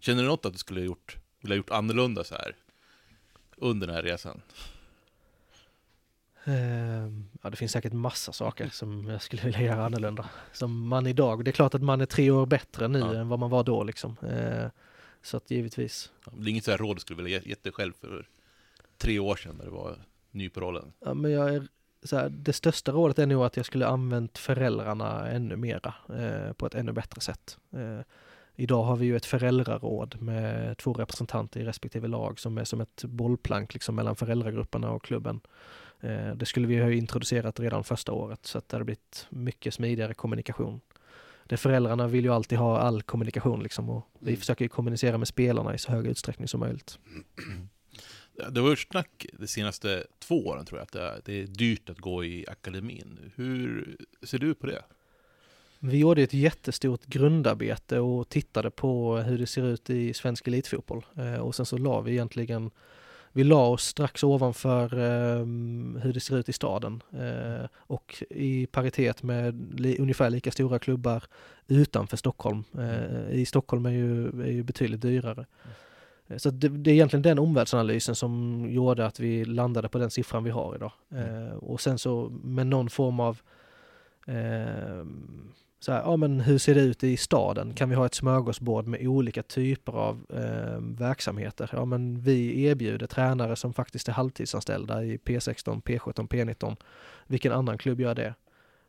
[0.00, 2.56] Känner du något att du skulle ha gjort, vilja ha gjort annorlunda så här
[3.56, 4.40] under den här resan?
[6.44, 6.54] Eh,
[7.42, 10.28] ja, det finns säkert massa saker som jag skulle vilja göra annorlunda.
[10.52, 13.14] Som man idag, det är klart att man är tre år bättre nu Ja.
[13.14, 14.16] än vad man var då liksom.
[15.22, 16.10] Så att givetvis.
[16.32, 18.28] Det är inget så här råd du skulle vilja ge dig själv för
[18.98, 19.98] tre år sedan när du var
[20.30, 20.92] ny på rollen?
[21.00, 21.68] Ja, men jag är,
[22.02, 26.52] så här, det största rådet är nog att jag skulle använt föräldrarna ännu mera eh,
[26.52, 27.58] på ett ännu bättre sätt.
[27.72, 28.00] Eh,
[28.56, 32.80] idag har vi ju ett föräldraråd med två representanter i respektive lag som är som
[32.80, 35.40] ett bollplank liksom mellan föräldragrupperna och klubben.
[36.00, 39.74] Eh, det skulle vi ha introducerat redan första året så att det hade blivit mycket
[39.74, 40.80] smidigare kommunikation.
[41.48, 44.40] Det föräldrarna vill ju alltid ha all kommunikation liksom och vi Mm.
[44.40, 46.98] försöker ju kommunicera med spelarna i så hög utsträckning som möjligt.
[48.50, 50.84] Det har varit snack de senaste två åren tror jag,
[51.16, 53.18] att det är, dyrt att gå i akademin.
[53.34, 54.82] Hur ser du på det?
[55.78, 61.06] Vi gjorde ett jättestort grundarbete och tittade på hur det ser ut i svensk elitfotboll.
[61.16, 62.70] Eh, och sen så la vi egentligen,
[63.36, 65.46] vi la oss strax ovanför eh,
[66.02, 67.02] hur det ser ut i staden.
[67.12, 71.24] Eh, och i paritet med li, ungefär lika stora klubbar
[71.68, 72.64] utanför Stockholm.
[72.78, 75.46] Eh, I Stockholm är ju, är ju betydligt dyrare.
[76.28, 80.10] Eh, Så det, det är egentligen den omvärldsanalysen som gjorde att vi landade på den
[80.10, 80.92] siffran vi har idag.
[81.10, 83.40] Eh, och sen så med någon form av
[84.26, 85.04] eh,
[85.78, 87.74] så här, ja men hur ser det ut i staden?
[87.74, 91.70] Kan vi ha ett smörgåsbord med olika typer av eh, verksamheter?
[91.72, 96.76] Ja men vi erbjuder tränare som faktiskt är halvtidsanställda i P16, P17, P19.
[97.26, 98.34] Vilken annan klubb gör det?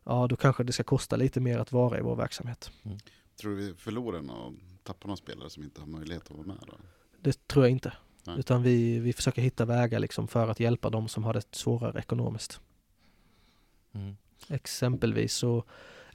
[0.03, 2.71] Ja då kanske det ska kosta lite mer att vara i vår verksamhet.
[3.41, 6.57] Tror du vi förlorar och tappar några spelare som inte har möjlighet att vara med
[6.67, 6.73] då?
[7.21, 7.93] Det tror jag inte.
[8.27, 8.39] Nej.
[8.39, 11.99] Utan vi, vi försöker hitta vägar liksom för att hjälpa de som har det svårare
[11.99, 12.61] ekonomiskt.
[13.93, 14.17] Mm.
[14.49, 15.63] Exempelvis så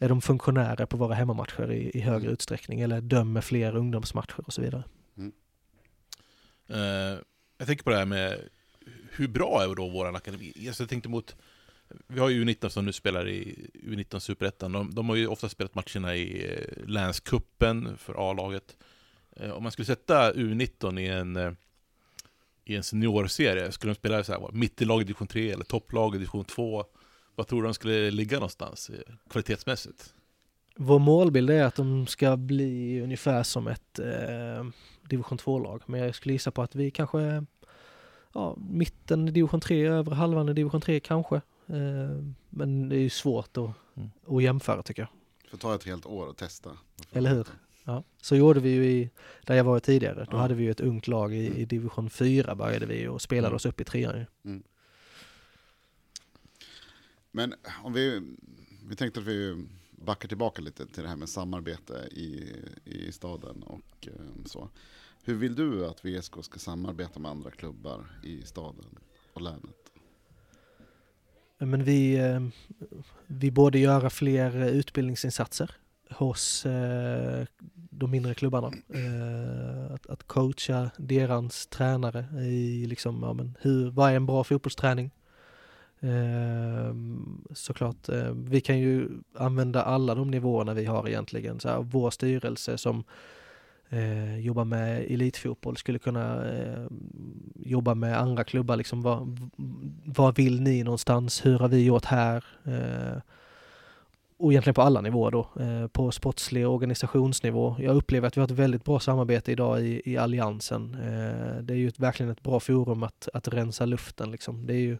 [0.03, 2.33] är de funktionärer på våra hemmamatcher i, i högre Mm.
[2.33, 4.85] utsträckning eller dömer fler ungdomsmatcher och så vidare.
[6.69, 7.19] Eh,
[7.59, 8.41] jag tänker på det här med
[9.11, 10.53] hur bra är då vår akademi?
[10.69, 11.37] Alltså jag tänkte mot,
[12.07, 14.73] vi har ju U19 som nu spelar i U19 Superettan.
[14.73, 18.77] De, de har ju ofta spelat matcherna i eh, länskuppen för A-laget.
[19.37, 21.53] Eh, om man skulle sätta U19 i en, eh,
[22.65, 26.15] i en seniorserie, skulle de spela så här, vad, mittelag i division 3 eller topplag
[26.15, 26.85] i division 2?
[27.43, 30.15] Vad tror du de skulle ligga någonstans eh, kvalitetsmässigt?
[30.77, 34.67] Vår målbild är att de ska bli ungefär som ett eh,
[35.09, 35.83] division 2-lag.
[35.87, 37.47] Men jag skulle gissa på att vi kanske är
[38.33, 41.37] ja, mitten i division 3, övre halvan i division 3 kanske.
[41.67, 44.11] Eh, men det är ju svårt att, Mm.
[44.27, 45.09] att jämföra tycker jag.
[45.51, 46.71] Får ta ett helt år och testa.
[47.13, 47.47] Eller hur?
[47.85, 48.05] Ja.
[48.23, 49.11] Så gjorde vi ju i,
[49.47, 50.27] där jag var tidigare.
[50.31, 50.41] Då Ja.
[50.41, 53.57] hade vi ju ett ungt lag i, i division 4 började vi och spelade Mm.
[53.57, 54.19] oss upp i trean.
[54.19, 54.61] ju.
[57.33, 58.23] Men om vi,
[58.89, 62.53] vi tänkte att vi backar tillbaka lite till det här med samarbete i,
[62.85, 64.69] i staden och eh, så.
[65.25, 68.99] Hur vill du att VSK ska samarbeta med andra klubbar i staden
[69.33, 69.93] och länet?
[71.59, 72.41] Men vi, eh,
[73.27, 75.71] vi borde göra fler utbildningsinsatser
[76.11, 78.73] hos eh, de mindre klubbarna.
[79.95, 85.11] Att, att coacha deras tränare i liksom, ja, men hur, vad är en bra fotbollsträning?
[86.03, 86.95] Eh,
[87.55, 91.61] såklart, eh, vi kan ju använda alla de nivåerna vi har egentligen.
[91.61, 93.05] Så här, vår styrelse som
[93.89, 96.87] eh, jobbar med elitfotboll skulle kunna eh,
[97.55, 98.77] jobba med andra klubbar.
[98.77, 99.51] Liksom, vad,
[100.05, 101.47] vad vill ni någonstans?
[101.47, 102.45] Hur har vi gjort här?
[102.65, 103.21] Eh,
[104.43, 105.49] och egentligen på alla nivåer då.
[105.61, 107.77] Eh, på sportslig och organisationsnivå.
[107.79, 110.95] Jag upplever att vi har ett väldigt bra samarbete idag i, i Alliansen.
[110.95, 114.31] Eh, det är ju ett, verkligen ett bra forum att, att rensa luften.
[114.31, 114.67] Liksom.
[114.67, 114.99] Det är ju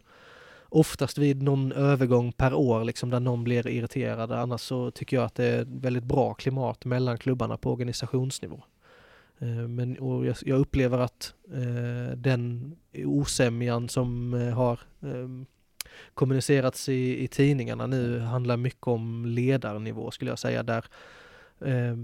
[0.73, 4.31] oftast vid någon övergång per år liksom, där någon blir irriterad.
[4.31, 8.63] Annars så tycker jag att det är väldigt bra klimat mellan klubbarna på organisationsnivå.
[9.39, 15.27] Eh, Men och jag, upplever att eh, den osämjan som eh, har eh,
[16.13, 20.85] kommunicerats i, i tidningarna nu handlar mycket om ledarnivå skulle jag säga där
[21.59, 21.95] eh,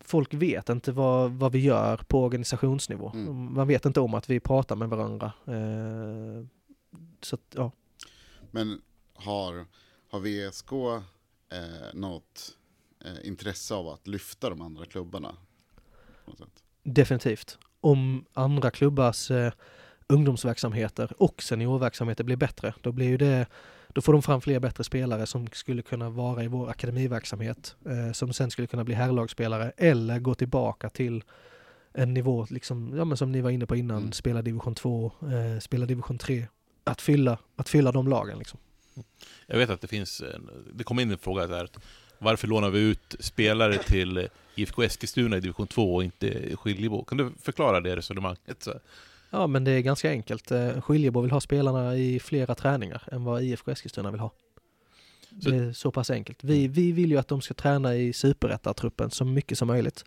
[0.00, 3.10] folk vet inte vad, vad vi gör på organisationsnivå.
[3.14, 3.54] Mm.
[3.54, 5.32] Man vet inte om att vi pratar med varandra.
[5.46, 6.46] Eh,
[7.20, 7.72] så att, ja.
[8.54, 8.80] Men
[9.14, 9.66] har,
[10.10, 10.72] har VSK
[11.52, 12.56] eh, något
[13.04, 15.34] eh, intresse av att lyfta de andra klubbarna?
[16.82, 17.58] Definitivt.
[17.80, 19.52] Om andra klubbars eh,
[20.06, 23.46] ungdomsverksamheter och seniorverksamheter blir bättre, då blir ju det
[23.88, 28.12] då får de fram fler bättre spelare som skulle kunna vara i vår akademiverksamhet, eh,
[28.12, 31.24] som sen skulle kunna bli herrlagsspelare eller gå tillbaka till
[31.92, 34.12] en nivå, liksom, ja, men som ni var inne på innan, Mm.
[34.12, 36.46] spela division 2, eh, spela division 3.
[36.84, 38.58] Att fylla, att fylla de lagen liksom.
[39.46, 40.22] Jag vet att det finns,
[40.72, 41.68] det kom in en fråga där,
[42.18, 47.04] varför lånar vi ut spelare till IFK Eskilstuna i division 2 och inte Skiljebo?
[47.04, 48.68] Kan du förklara det resonemanget?
[49.30, 50.50] Ja, men det är ganska enkelt.
[50.50, 54.30] Eh, Skiljebo vill ha spelarna i flera träningar än vad IFK Eskilstuna vill ha.
[55.42, 56.44] Så- Det är så pass enkelt.
[56.44, 60.04] Vi, vi vill ju att de ska träna i superettartruppen så mycket som möjligt.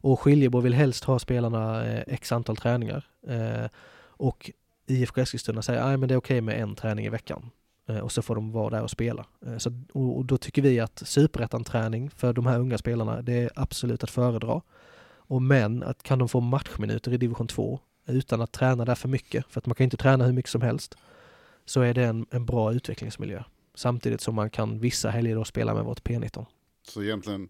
[0.00, 3.06] Och Skiljebo vill helst ha spelarna eh, x antal träningar.
[3.28, 3.68] Eh,
[4.00, 4.50] och
[4.90, 7.50] IFK Eskilstuna säger att det är okej med en träning i veckan.
[7.88, 9.26] Eh, och så får de vara där och spela.
[9.46, 13.50] Eh, så, och då tycker vi att superettan-träning för de här unga spelarna, det är
[13.54, 14.62] absolut att föredra.
[15.16, 19.08] Och men, att kan de få matchminuter i division 2 utan att träna där för
[19.08, 20.94] mycket, för att man kan inte träna hur mycket som helst,
[21.64, 23.42] så är det en, en bra utvecklingsmiljö.
[23.74, 26.46] Samtidigt som man kan vissa helger då spela med vårt P19.
[26.88, 27.48] Så egentligen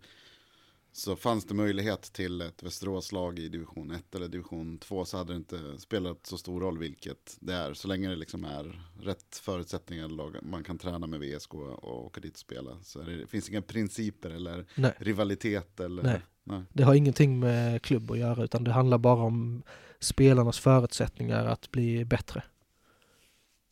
[0.98, 5.32] så fanns det möjlighet till ett Västeråslag i division 1 eller division 2 så hade
[5.32, 7.74] det inte spelat så stor roll vilket det är.
[7.74, 12.32] Så länge det liksom är rätt förutsättningar, man kan träna med VSK och åka dit
[12.32, 12.78] och spela.
[12.82, 14.94] Så det finns inga principer eller Nej.
[14.98, 16.02] rivalitet eller...
[16.02, 16.20] Nej.
[16.44, 16.62] Nej.
[16.72, 19.62] Det har ingenting med klubb att göra utan det handlar bara om
[19.98, 22.42] spelarnas förutsättningar att bli bättre.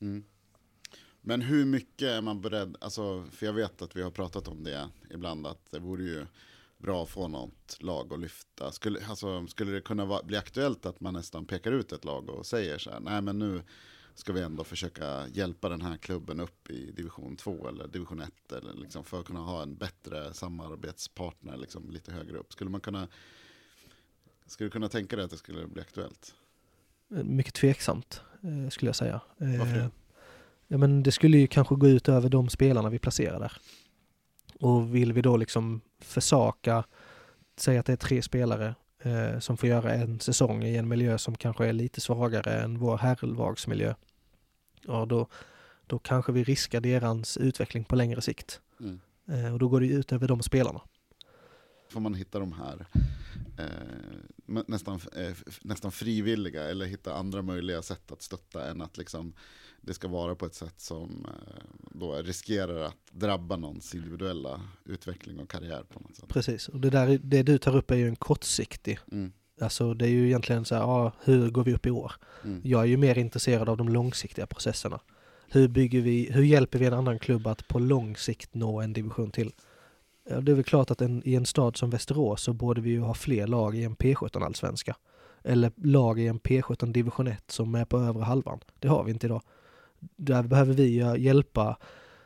[0.01, 0.25] Mm.
[1.21, 4.65] Men hur mycket är man beredd, alltså, för jag vet att vi har pratat om
[4.65, 6.27] det ibland, att det vore ju
[6.79, 8.73] bra att få något lag att lyfta.
[8.73, 12.47] Skulle, alltså, skulle det kunna bli aktuellt att man nästan pekar ut ett lag och
[12.47, 13.63] säger så här, nej men nu
[14.15, 18.53] ska vi ändå försöka hjälpa den här klubben upp i division 2 eller division 1
[18.53, 22.53] eller liksom för att kunna ha en bättre samarbetspartner liksom lite högre upp.
[22.53, 23.09] Skulle man kunna,
[24.47, 26.35] skulle du kunna tänka dig att det skulle bli aktuellt?
[27.17, 29.21] Eh, Mycket tveksamt eh, skulle jag säga.
[29.39, 29.91] Eh, Varför det?
[30.69, 33.53] Ja men det skulle ju kanske gå ut över de spelarna vi placerar där.
[34.61, 36.85] Och vill vi då liksom försaka,
[37.57, 41.19] säga att det är tre spelare eh, som får göra en säsong i en miljö
[41.19, 43.95] som kanske är lite svagare än vår herrlagsmiljö.
[44.83, 45.29] Ja då,
[45.87, 48.61] då kanske vi riskar deras utveckling på längre sikt.
[48.81, 49.01] Mm.
[49.29, 50.81] Eh, och då går det ut över de spelarna.
[51.89, 52.87] Får man hitta de här
[53.59, 59.33] eh, nästan, eh, nästan frivilliga eller hitta andra möjliga sätt att stötta än att liksom,
[59.81, 65.39] det ska vara på ett sätt som eh, då riskerar att drabba någons individuella utveckling
[65.39, 66.29] och karriär på något sätt.
[66.29, 68.99] Precis, och det, där, det du tar upp är ju en kortsiktig.
[69.13, 72.13] Mm, Alltså det är ju egentligen så här, ja, hur går vi upp i år?
[72.45, 75.01] mm, Jag är ju mer intresserad av de långsiktiga processerna.
[75.49, 78.93] Hur bygger vi, hur hjälper vi en annan klubb att på lång sikt nå en
[78.93, 79.53] division till?
[80.29, 82.91] Ja, Det är väl klart att en, i en stad som Västerås så borde vi
[82.91, 84.97] ju ha fler lag i en P17 allsvenska.
[85.45, 88.61] Eller lag i en P17 division 1 som är på övre halvan.
[88.79, 89.43] Det har vi inte idag.
[90.17, 91.79] Där behöver vi hjälpa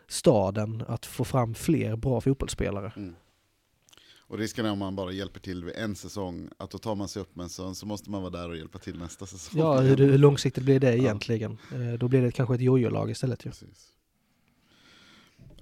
[0.09, 2.93] staden att få fram fler bra fotbollsspelare.
[2.97, 3.15] mm.
[4.21, 7.09] Och risken är om man bara hjälper till vid en säsong, att då tar man
[7.09, 9.61] sig upp med en sån, så måste man vara där och hjälpa till nästa säsong.
[9.61, 10.93] Ja, hur, hur långsiktigt blir det Ja.
[11.03, 11.59] egentligen?
[11.73, 13.51] Eh, Då blir det kanske ett jojo-lag istället ju.
[13.51, 13.89] Precis.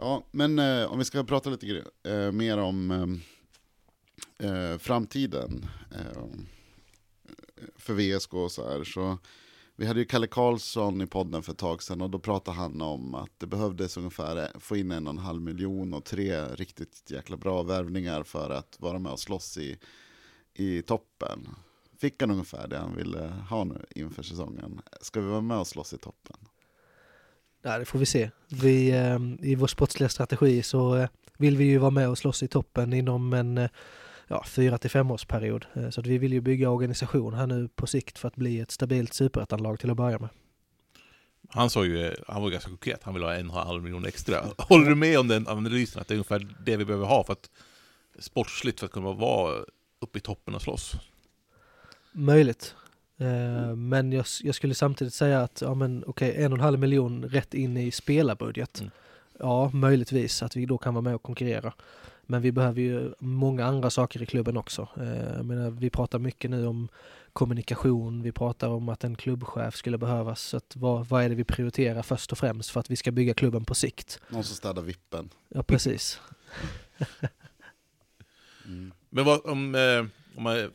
[0.00, 2.90] Ja, men eh, om vi ska prata lite eh, mer om
[4.38, 6.24] eh, eh framtiden eh,
[7.76, 8.84] för VSK och så här.
[8.84, 9.18] Så
[9.76, 12.82] vi hade ju Kalle Karlsson i podden för ett tag sedan och då pratade han
[12.82, 16.44] om att det behövdes ungefär eh, få in en och en halv miljon och tre
[16.44, 19.78] riktigt jäkla bra värvningar för att vara med och slåss i,
[20.54, 21.48] i toppen.
[21.98, 24.80] Fick han ungefär det han ville ha nu inför säsongen?
[25.00, 26.47] Ska vi vara med och slåss i toppen?
[27.62, 28.30] Nej, det får vi se.
[28.48, 32.42] Vi, eh, I vår sportsliga strategi så eh, vill vi ju vara med och slåss
[32.42, 33.70] i toppen inom en eh,
[34.28, 35.66] ja, fyra till femårsperiod.
[35.74, 38.60] Eh, så att vi vill ju bygga organisation här nu på sikt för att bli
[38.60, 40.28] ett stabilt superettanlag till att börja med.
[41.50, 44.06] Han sa ju, han var ganska konkret, han vill ha en och en halv miljon
[44.06, 44.44] extra.
[44.58, 47.32] Håller du med om den analysen, att det är ungefär det vi behöver ha för
[47.32, 47.50] att
[48.18, 49.64] sportsligt för att kunna vara
[50.00, 50.94] uppe i toppen och slåss?
[52.12, 52.74] Möjligt.
[53.18, 56.78] Eh, Men jag, jag skulle samtidigt säga att ja, men, okej, en och en halv
[56.78, 58.80] miljon rätt in i spelarbudget.
[58.80, 58.90] Mm.
[59.38, 61.72] Ja, möjligtvis att vi då kan vara med och konkurrera.
[62.22, 64.88] Men vi behöver ju många andra saker i klubben också.
[64.96, 66.88] Eh, Jag menar, vi pratar mycket nu om
[67.32, 70.40] kommunikation, vi pratar om att en klubbchef skulle behövas.
[70.40, 73.10] Så att vad, vad är det vi prioriterar först och främst för att vi ska
[73.10, 74.20] bygga klubben på sikt?
[74.28, 75.28] Någon som städar vippen.
[75.48, 76.20] Ja, precis.
[78.64, 78.92] Mm.
[79.10, 80.06] Men vad, om, eh,
[80.36, 80.70] om man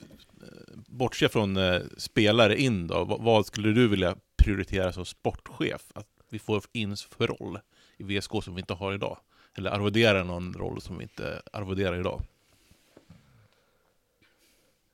[0.75, 5.91] Bortse från eh, spelare in då, vad, vad skulle du vilja prioritera som sportchef?
[5.95, 7.59] Att vi får in för roll
[7.97, 9.17] i VSK som vi inte har idag?
[9.57, 12.21] Eller arvodera någon roll som vi inte arvoderar idag?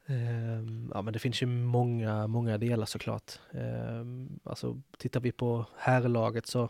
[0.08, 3.40] Ehm, Ja men det finns ju många, många delar såklart.
[3.54, 6.70] Ehm, Alltså tittar vi på herrlaget så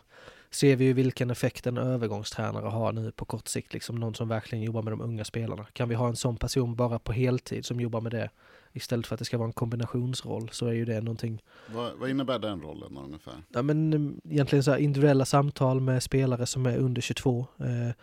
[0.49, 3.74] ser vi ju vilken effekt en övergångstränare har nu på kort sikt.
[3.74, 5.66] Liksom någon som verkligen jobbar med de unga spelarna.
[5.74, 8.30] Kan vi ha en sån person bara på heltid som jobbar med det
[8.74, 11.42] istället för att det ska vara en kombinationsroll så är ju det någonting
[11.74, 13.34] Vad, vad innebär den rollen ungefär?
[13.50, 17.48] Ja men mm, egentligen så här individuella samtal med spelare som är under 22.
[17.60, 17.96] Eh,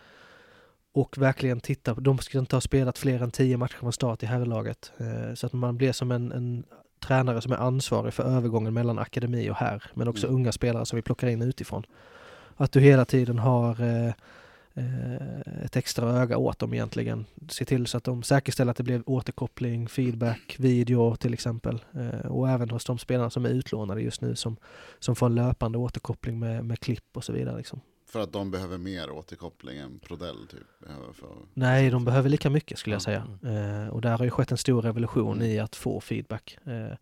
[0.93, 4.23] och verkligen titta, på- de ska inte ha spelat fler än 10 matcher från start
[4.23, 4.91] i herrlaget.
[4.97, 6.63] Eh, så att man blir som en, en
[7.05, 9.83] tränare som är ansvarig för övergången mellan akademi och herr.
[9.93, 10.35] Men också Mm.
[10.41, 11.83] unga spelare som vi plockar in utifrån.
[12.55, 14.13] Att du hela tiden har eh,
[15.63, 17.25] ett extra öga åt dem egentligen.
[17.49, 21.83] Se till så att de säkerställer att det blir återkoppling, feedback, video till exempel.
[21.93, 24.57] Eh, och även hos de spelarna som är utlånade just nu som
[24.99, 27.57] som får en löpande återkoppling med, med klipp och så vidare.
[27.57, 27.81] Liksom.
[28.05, 30.79] För att de behöver mer återkoppling än Prodell typ?
[30.87, 31.29] Behöver för...
[31.53, 33.27] Nej, de behöver lika mycket skulle jag Ja, säga.
[33.43, 36.57] Eh, och där har ju skett en stor revolution i att få feedback.
[36.65, 36.97] Eh,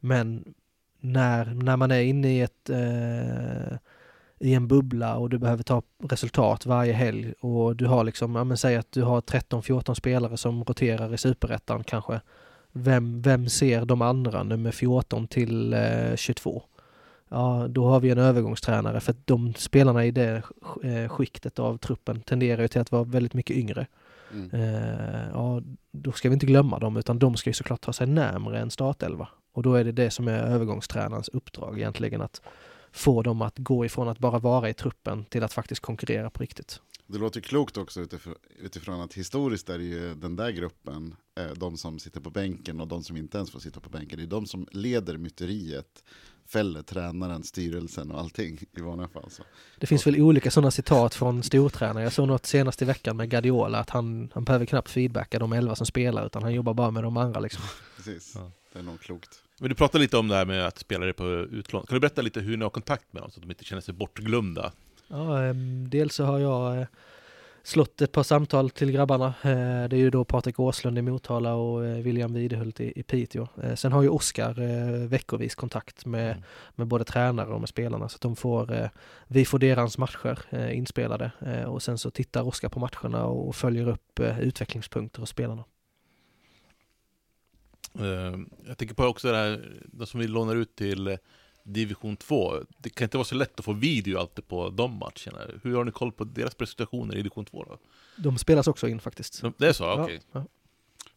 [0.00, 0.54] men
[1.00, 3.78] när, när man är inne i ett eh,
[4.38, 8.44] i en bubbla och du behöver ta resultat varje helg och du har liksom, ja
[8.44, 12.20] men säg att du har 13-14 spelare som roterar i superettan kanske.
[12.72, 16.62] Vem, vem ser de andra nummer 14 till eh, 22?
[17.28, 20.42] Ja, då har vi en övergångstränare för att de spelarna i det
[20.82, 23.86] eh, skiktet av truppen tenderar ju till att vara väldigt mycket yngre.
[24.32, 24.50] Mm.
[24.52, 25.62] Eh, ja,
[25.92, 28.70] då ska vi inte glömma dem utan de ska ju såklart ta sig närmare en
[28.70, 29.28] startelva.
[29.52, 32.40] Och då är det det som är övergångstränarens uppdrag egentligen att
[32.96, 36.42] få dem att gå ifrån att bara vara i truppen till att faktiskt konkurrera på
[36.42, 36.80] riktigt.
[37.06, 41.46] Det låter klokt också utifrån, utifrån att historiskt är det ju den där gruppen, eh,
[41.56, 44.24] de som sitter på bänken och de som inte ens får sitta på bänken, det
[44.24, 46.04] är de som leder myteriet,
[46.48, 49.30] fäller tränaren, styrelsen och allting i vanliga fall.
[49.30, 49.42] Så.
[49.80, 52.04] Det finns väl olika sådana citat från stortränare.
[52.04, 55.52] Jag såg något senast i veckan med Guardiola att han, han behöver knappt feedbacka de
[55.52, 57.62] elva som spelar utan han jobbar bara med de andra liksom.
[57.96, 58.50] Precis, Ja.
[58.72, 59.42] det är nog klokt.
[59.60, 61.86] Men du pratade lite om det här med att spelare på utlån.
[61.86, 63.82] Kan du berätta lite hur ni har kontakt med dem så att de inte känner
[63.82, 64.72] sig bortglömda?
[65.08, 66.86] Ja, ehm, dels så har jag eh,
[67.62, 69.26] slått ett par samtal till grabbarna.
[69.26, 73.48] Eh, Det är ju då Patrik Åslund i Motala och eh, William Widehult i Piteå.
[73.76, 74.54] Sen har ju Oskar
[75.06, 76.42] veckovis kontakt med, Mm.
[76.74, 78.90] med både tränare och med spelarna så att de får,
[79.26, 80.38] vi får deras matcher
[80.72, 81.30] inspelade
[81.66, 85.64] och sen så tittar Oskar på matcherna och följer upp utvecklingspunkter hos spelarna.
[88.00, 91.16] Eh, Jag tänker på också det här, de som vi lånar ut till eh,
[91.62, 92.54] division 2.
[92.78, 95.52] Det kan inte vara så lätt att få video alltid på de matcherna.
[95.62, 97.78] Hur har ni koll på deras prestationer i division 2 då?
[98.16, 99.40] De spelas också in faktiskt.
[99.42, 99.92] De- Det är så?
[99.92, 100.20] Okej.
[100.32, 100.46] Ja, ja.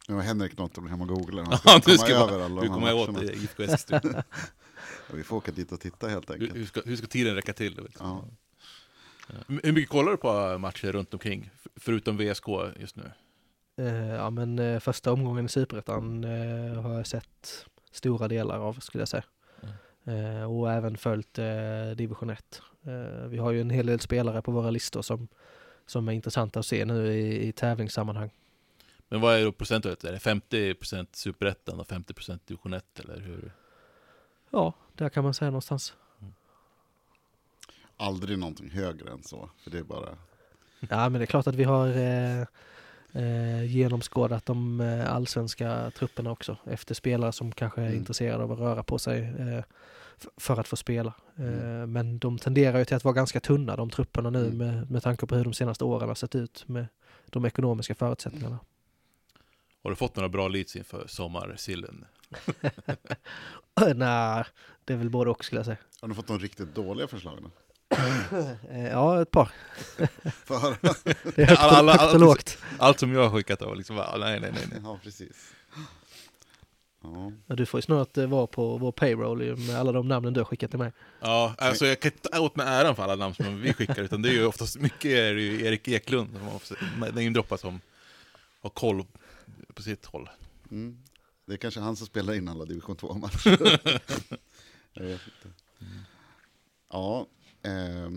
[0.08, 1.42] Nu har Henrik något att bli hemma och googla.
[1.42, 3.32] Han Ja, ska du komma ska över bara- alla Du de kommer här åt matcherna.
[3.32, 4.24] IFK Eskilstuna.
[5.08, 6.54] Ja, Vi får åka dit och titta helt hur, enkelt.
[6.56, 7.80] hur, ska, hur ska tiden räcka till?
[7.98, 8.24] Ja.
[9.62, 11.50] Hur mycket kollar du på matcher runt omkring?
[11.76, 12.44] Förutom VSK
[12.80, 13.12] just nu?
[13.80, 18.72] Eh, Ja men eh, första omgången i Superettan eh, har jag sett stora delar av
[18.72, 19.24] skulle jag säga.
[20.04, 22.62] Eh, och även följt eh, division 1.
[22.82, 25.28] Eh, vi har ju en hel del spelare på våra listor som,
[25.86, 28.30] som är intressanta att se nu i, i tävlingssammanhang.
[29.08, 30.04] Men vad är då procentuellt?
[30.04, 33.52] Är det 50% superettan och 50% division 1 eller hur?
[34.50, 35.94] Ja, där kan man säga någonstans.
[37.96, 40.08] Aldrig någonting högre än så, för det är bara...
[40.88, 42.46] Ja men det är klart att vi har eh,
[43.12, 47.98] eh, genomskådat de eh, allsvenska trupperna också efter spelare som kanske är Mm.
[47.98, 49.64] intresserade av att röra på sig eh,
[50.36, 51.14] för att få spela.
[51.36, 51.92] Eh, Mm.
[51.92, 54.58] Men de tenderar ju till att vara ganska tunna de trupperna nu Mm.
[54.58, 56.86] med, med tanke på hur de senaste åren har sett ut med
[57.26, 58.58] de ekonomiska förutsättningarna.
[59.82, 62.04] Har du fått några bra leads inför sommarsillen?
[63.96, 64.44] Nej,
[64.84, 65.76] det är väl både och skulle jag säga.
[66.00, 67.46] Har ni fått några riktigt dåliga förslag då?
[67.46, 67.52] Eh,
[68.90, 69.52] ja, ett par.
[71.36, 72.58] Det är högt, Alla- alla- högt och lågt.
[72.78, 74.64] Allt som jag har skickat av liksom bara, nej nej nej.
[74.70, 74.80] nej.
[74.84, 75.52] Ja, precis.
[77.02, 77.32] Ja.
[77.46, 80.40] Ja, Du får ju snart eh, vara på vår payroll med alla de namnen du
[80.40, 80.92] har skickat till mig.
[81.20, 84.02] Ja, alltså jag kan inte ta åt mig äran för alla namn som vi skickar,
[84.02, 86.60] utan det är ju oftast mycket är det ju Erik Eklund som har
[87.12, 87.80] namedroppar som
[88.62, 89.04] har koll
[89.74, 90.30] på sitt håll.
[90.70, 90.98] Mm.
[91.46, 93.58] Det är kanske han som spelar in alla division 2-matcher.
[94.92, 95.56] jag vet inte.
[96.92, 97.26] Ja,
[97.62, 98.10] Eh,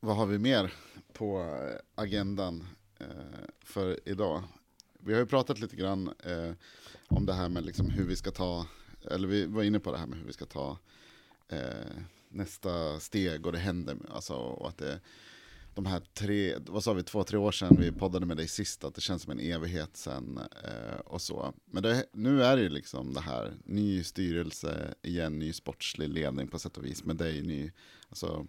[0.00, 0.72] vad har vi mer
[1.12, 1.58] på
[1.94, 2.66] agendan
[2.98, 3.06] eh,
[3.60, 4.42] för idag?
[4.98, 6.52] Vi har ju pratat lite grann eh,
[7.08, 8.66] om det här med liksom hur vi ska ta,
[9.10, 10.78] eller vi var inne på det här med hur vi ska ta
[11.48, 15.00] eh, nästa steg och det händer, alltså, och att det,
[15.78, 18.84] de här tre, vad sa vi, två, tre år sedan vi poddade med dig sist,
[18.84, 20.38] att det känns som en evighet sen.
[20.64, 21.54] eh, och så.
[21.66, 26.48] Men det, nu är det ju liksom det här, ny styrelse igen, ny sportslig ledning
[26.48, 27.72] på sätt och vis med dig, ny,
[28.08, 28.46] alltså,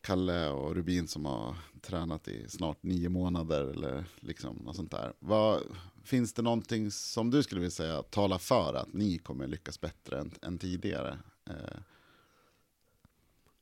[0.00, 5.12] Kalle och Rubin som har tränat i snart nio månader eller liksom något sånt där.
[5.18, 5.62] Vad,
[6.04, 10.20] finns det någonting som du skulle vilja säga talar för att ni kommer lyckas bättre
[10.20, 11.18] än, än tidigare?
[11.50, 11.80] Eh,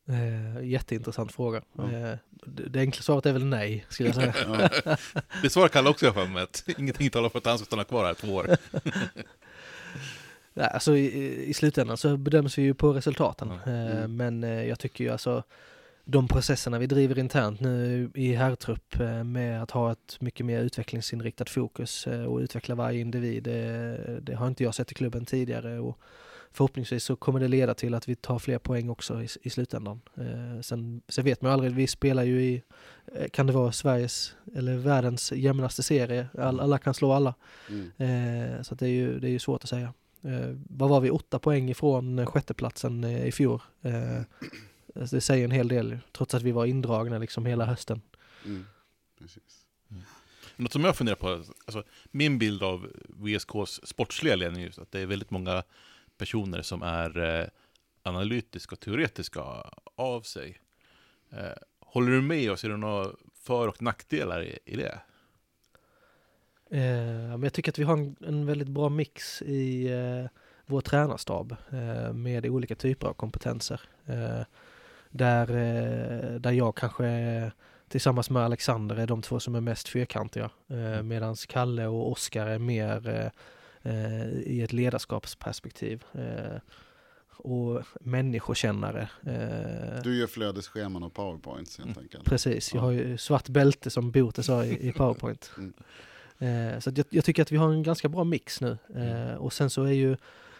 [0.08, 1.62] Eh, jätteintressant fråga.
[1.76, 1.92] Ja.
[1.92, 4.34] Eh, det, det enkla svaret är väl nej, skulle jag säga.
[4.84, 4.96] ja,
[5.42, 6.46] Det svarar Kalle också jag för mig,
[6.78, 8.46] ingenting talar för att han ska stanna kvar här två år.
[10.54, 13.48] Nej, alltså i, i slutändan så bedöms vi ju på resultaten.
[13.64, 13.72] Ja.
[13.72, 14.16] Eh, Mm.
[14.16, 15.42] Men eh, jag tycker ju alltså
[16.04, 20.60] de processerna vi driver internt nu i herrtrupp eh, med att ha ett mycket mer
[20.60, 23.42] utvecklingsinriktat fokus eh, och utveckla varje individ.
[23.42, 25.98] Det, det har inte jag sett i klubben tidigare och
[26.52, 30.00] förhoppningsvis så kommer det leda till att vi tar fler poäng också i, i slutändan.
[30.16, 32.62] Eh, Sen, sen vet man ju aldrig, vi spelar ju i,
[33.14, 36.28] eh, kan det vara Sveriges eller världens jämnaste serie?
[36.38, 37.34] All, alla kan slå alla.
[37.68, 37.90] mm,
[38.56, 39.94] Eh, så att det är ju det är ju svårt att säga.
[40.22, 41.10] Eh, vad var vi?
[41.10, 43.60] Åtta poäng ifrån eh, sjätteplatsen eh, i fjol.
[43.82, 44.20] Eh,
[45.00, 48.00] alltså det säger en hel del, trots att vi var indragna liksom hela hösten.
[48.44, 48.66] mm,
[49.18, 49.42] precis.
[50.56, 51.28] Något som jag funderar på,
[51.64, 55.62] alltså, min bild av VSKs sportsliga ledning är just att det är väldigt många
[56.18, 57.46] personer som är eh,
[58.02, 59.42] analytiska och teoretiska
[59.96, 60.60] av sig.
[61.30, 65.00] Eh, håller du med och ser du några för och nackdelar i, i det?
[66.70, 70.30] Eh, men jag tycker att vi har en, en väldigt bra mix i eh,
[70.66, 73.80] vår tränarstab eh, med olika typer av kompetenser.
[74.06, 74.44] Eh,
[75.10, 75.46] där,
[76.38, 77.50] där jag kanske
[77.88, 80.50] tillsammans med Alexander är de två som är mest fyrkantiga.
[80.68, 83.32] Eh, Medan Kalle och Oskar är mer
[83.82, 86.04] eh, i ett ledarskapsperspektiv.
[86.12, 86.58] Eh,
[87.40, 89.08] och människokännare.
[89.26, 92.02] Eh, Du gör flödesscheman och powerpoints helt Mm.
[92.02, 92.24] enkelt.
[92.24, 92.84] Precis, jag Ja.
[92.84, 95.50] har ju svart bälte som Bote sa i, i Powerpoint.
[95.58, 95.72] Mm.
[96.74, 98.78] Eh, så jag, jag tycker att vi har en ganska bra mix nu.
[98.94, 99.28] Mm.
[99.28, 100.16] Eh, och sen så är ju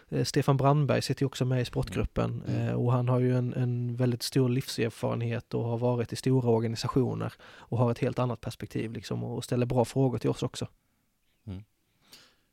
[0.09, 2.75] eh, Stefan Brandberg sitter också med i sportgruppen Mm.
[2.77, 7.33] och han har ju en, en väldigt stor livserfarenhet och har varit i stora organisationer
[7.41, 10.67] och har ett helt annat perspektiv liksom och ställer bra frågor till oss också.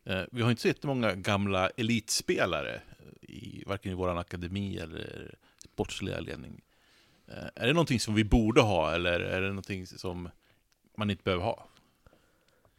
[0.07, 2.81] Eh, vi har inte sett många gamla elitspelare,
[3.21, 6.63] i, varken i vår akademi eller sportsliga ledning.
[7.29, 10.29] Eh, är det någonting som vi borde ha, eller är det någonting som
[10.97, 11.69] man inte behöver ha?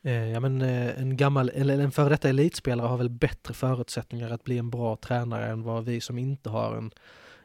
[0.01, 4.29] Eh, ja men eh, en gammal, eller en före detta elitspelare har väl bättre förutsättningar
[4.29, 6.91] att bli en bra tränare än vad vi som inte har en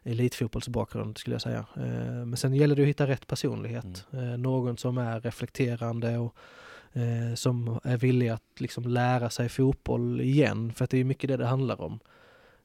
[0.03, 1.67] elitfotbollsbakgrund skulle jag säga.
[1.77, 4.07] Eh, men sen gäller det att hitta rätt personlighet.
[4.13, 6.37] Eh, någon som är reflekterande och
[6.93, 11.29] eh, som är villig att liksom lära sig fotboll igen, för att det är mycket
[11.29, 11.99] det det handlar om.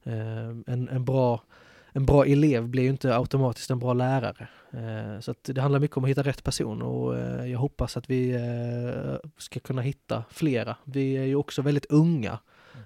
[0.03, 1.43] Eh, en, en, bra,
[1.91, 4.47] en bra elev blir ju inte automatiskt en bra lärare.
[4.71, 8.09] Eh, så det handlar mycket om att hitta rätt person och eh, jag hoppas att
[8.09, 10.75] vi eh, ska kunna hitta flera.
[10.83, 12.39] Vi är ju också väldigt unga,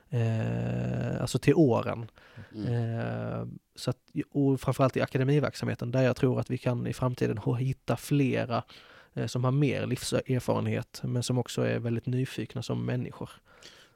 [0.10, 2.06] eh, alltså till åren.
[2.56, 3.60] Mm.
[3.76, 3.98] Så att,
[4.32, 8.64] och framförallt i akademiverksamheten där jag tror att vi kan i framtiden hitta flera
[9.14, 13.30] Eh, som har mer livserfarenhet men som också är väldigt nyfikna som människor.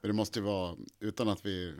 [0.01, 1.73] Men det måste ju vara, utan att vi,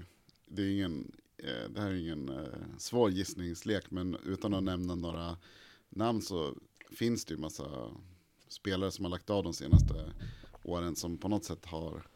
[0.45, 4.95] det, är ingen, eh, det här är ingen eh, svår gissningslek, men utan att nämna
[4.95, 5.37] några
[5.89, 6.55] namn så
[6.91, 7.91] finns det ju massa
[8.47, 10.11] spelare som har lagt av de senaste
[10.63, 12.07] åren som på något sätt har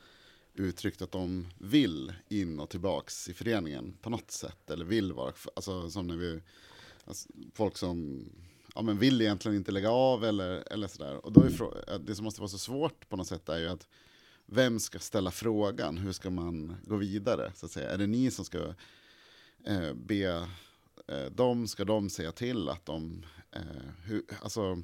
[0.53, 5.34] uttryckt att de vill in och tillbaks i föreningen på något sätt, eller vill vara,
[5.55, 6.41] alltså som när vi,
[7.05, 8.26] alltså, folk som
[8.80, 11.25] ja, men vill egentligen inte lägga av eller, eller sådär.
[11.25, 13.67] Och då är frå- det som måste vara så svårt på något sätt är ju
[13.67, 13.88] att
[14.45, 15.97] vem ska ställa frågan?
[15.97, 17.51] Hur ska man gå vidare?
[17.55, 17.89] Så att säga?
[17.89, 18.73] Är det ni som ska
[19.65, 20.47] eh, be
[21.07, 21.67] eh, dem?
[21.67, 23.25] Ska de säga till att de...
[23.51, 23.61] Eh,
[24.03, 24.82] hur, alltså,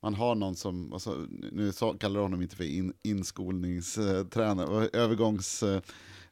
[0.00, 4.88] man har någon som, alltså, nu kallar jag honom inte för in, inskolningstränare,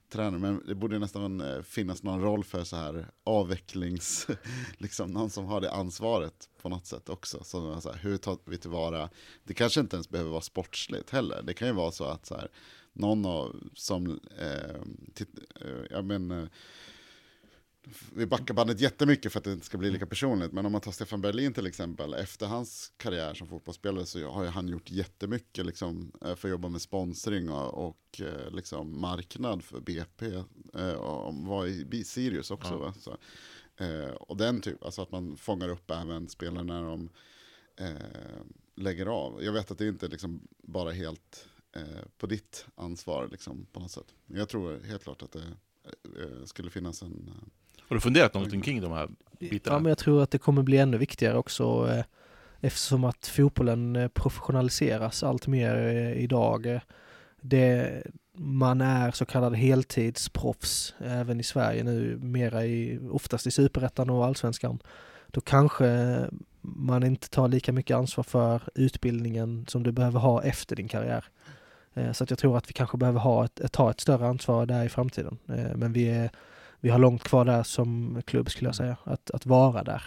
[0.08, 4.26] tränare, men det borde nästan eh, finnas någon roll för så här avvecklings,
[4.78, 7.44] liksom någon som har det ansvaret på något sätt också.
[7.44, 9.10] Så, så här, hur tar vi tillvara,
[9.44, 12.34] det kanske inte ens behöver vara sportsligt heller, det kan ju vara så att så
[12.34, 12.48] här,
[12.92, 14.82] någon av, som, eh,
[15.14, 15.28] titt,
[15.60, 16.48] eh, jag menar, eh,
[18.14, 20.80] vi backar bandet jättemycket för att det inte ska bli lika personligt, men om man
[20.80, 24.90] tar Stefan Berlin till exempel, efter hans karriär som fotbollsspelare så har ju han gjort
[24.90, 30.26] jättemycket liksom, eh, för att jobba med sponsring och, och eh, liksom marknad för BP,
[30.74, 32.94] eh, och var i Sirius också.
[33.04, 33.16] Ja.
[34.20, 37.08] Och den typ, alltså att man fångar upp även spelare när de
[37.76, 38.42] eh,
[38.74, 39.44] lägger av.
[39.44, 43.90] Jag vet att det inte liksom bara helt eh, på ditt ansvar liksom, på något
[43.90, 44.14] sätt.
[44.26, 45.56] Men jag tror helt klart att det
[46.20, 47.30] eh, skulle finnas en...
[47.88, 49.08] Har du funderat någonting kring de här
[49.38, 49.76] bitarna?
[49.76, 52.04] Ja, men jag tror att det kommer bli ännu viktigare också eh,
[52.60, 56.80] eftersom att fotbollen eh, professionaliseras allt mer eh, idag.
[57.40, 64.10] Det, man är så kallad heltidsproffs även i Sverige nu, mera i, oftast i superettan
[64.10, 64.78] och allsvenskan.
[65.26, 66.20] Då kanske
[66.60, 71.24] man inte tar lika mycket ansvar för utbildningen som du behöver ha efter din karriär.
[71.94, 74.26] Eh, så att jag tror att vi kanske behöver ha ett, ett, ta ett större
[74.26, 75.38] ansvar där i framtiden.
[75.48, 76.30] Eh, men vi, är,
[76.80, 80.02] vi har långt kvar där som klubb skulle jag säga, att, att vara där.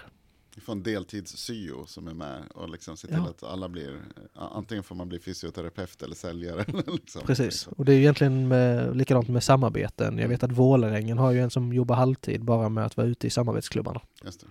[0.56, 3.30] Vi får en deltids-syo som är med och liksom ser till Ja.
[3.30, 4.02] att alla blir,
[4.34, 6.66] antingen får man bli fysioterapeut eller säljare.
[6.88, 7.22] liksom.
[7.26, 10.18] Precis, och det är ju egentligen med, likadant med samarbeten.
[10.18, 13.28] Jag vet att Vålerengen har ju en som jobbar halvtid bara med att vara ute
[13.28, 14.02] i samarbetsklubbarna.
[14.24, 14.48] Just det.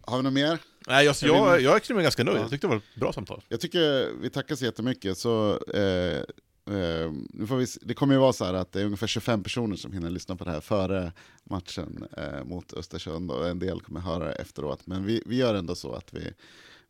[0.00, 0.58] Har vi något mer?
[0.88, 2.36] Nej, jag, Jag jag, mig ganska nöjd.
[2.36, 2.40] Ja.
[2.40, 3.42] Jag tyckte det var ett bra samtal.
[3.48, 5.18] Jag tycker vi tackar så jättemycket.
[5.18, 6.22] Så, eh,
[6.70, 9.42] eh, nu får vi, det kommer ju vara så här att det är ungefär 25
[9.42, 11.12] personer som hinner lyssna på det här före
[11.44, 14.86] matchen eh, mot Östersund och en del kommer höra det efteråt.
[14.86, 16.32] Men vi, vi gör ändå så att vi,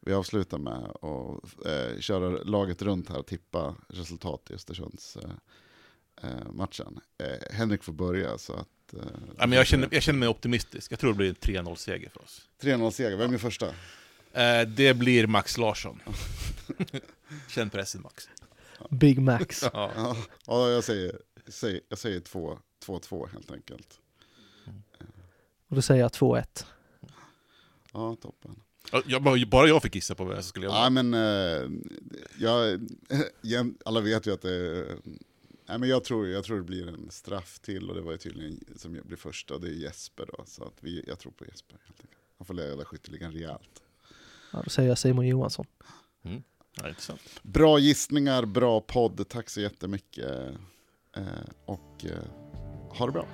[0.01, 5.18] vi avslutar med att eh, köra laget runt här och tippa resultat i Östersunds
[6.53, 7.01] matchen.
[7.51, 8.95] Henrik får börja så att...
[9.39, 10.93] Ja, men jag, känner, jag känner mig optimistisk.
[10.93, 12.49] Jag tror det blir en 3-0-seger för oss.
[12.62, 13.66] 3-0 seger, vem är första?
[14.33, 16.01] Eh, det blir Max Larsson.
[17.49, 18.28] Känn pressen Max.
[18.91, 19.62] Big Max.
[19.72, 19.93] Ja.
[19.97, 20.16] Ja,
[20.47, 24.01] ja, jag säger, säger, jag säger 2 2-2 helt enkelt.
[25.68, 26.64] Och då säger jag 2-1.
[27.93, 28.61] Ja, toppen.
[29.07, 30.76] Jag, bara, jag fick gissa på vad jag skulle göra.
[30.76, 31.70] Ja, men eh,
[32.39, 32.89] jag,
[33.43, 34.87] igen, alla vet ju att det
[35.70, 38.18] Nej, men jag, tror, jag tror det blir en straff till och det var ju
[38.18, 40.45] tydligen som blir första och det är Jesper då.
[40.47, 42.22] Så att vi, jag tror på Jesper helt enkelt.
[42.39, 43.83] Han får leda skytteligan rejält.
[44.53, 45.66] Ja, då säger jag Simon Johansson.
[46.83, 47.14] Ja.
[47.43, 49.28] Bra gissningar, bra podd.
[49.28, 50.26] Tack så jättemycket.
[51.16, 51.24] Eh,
[51.64, 53.26] och eh, ha det bra.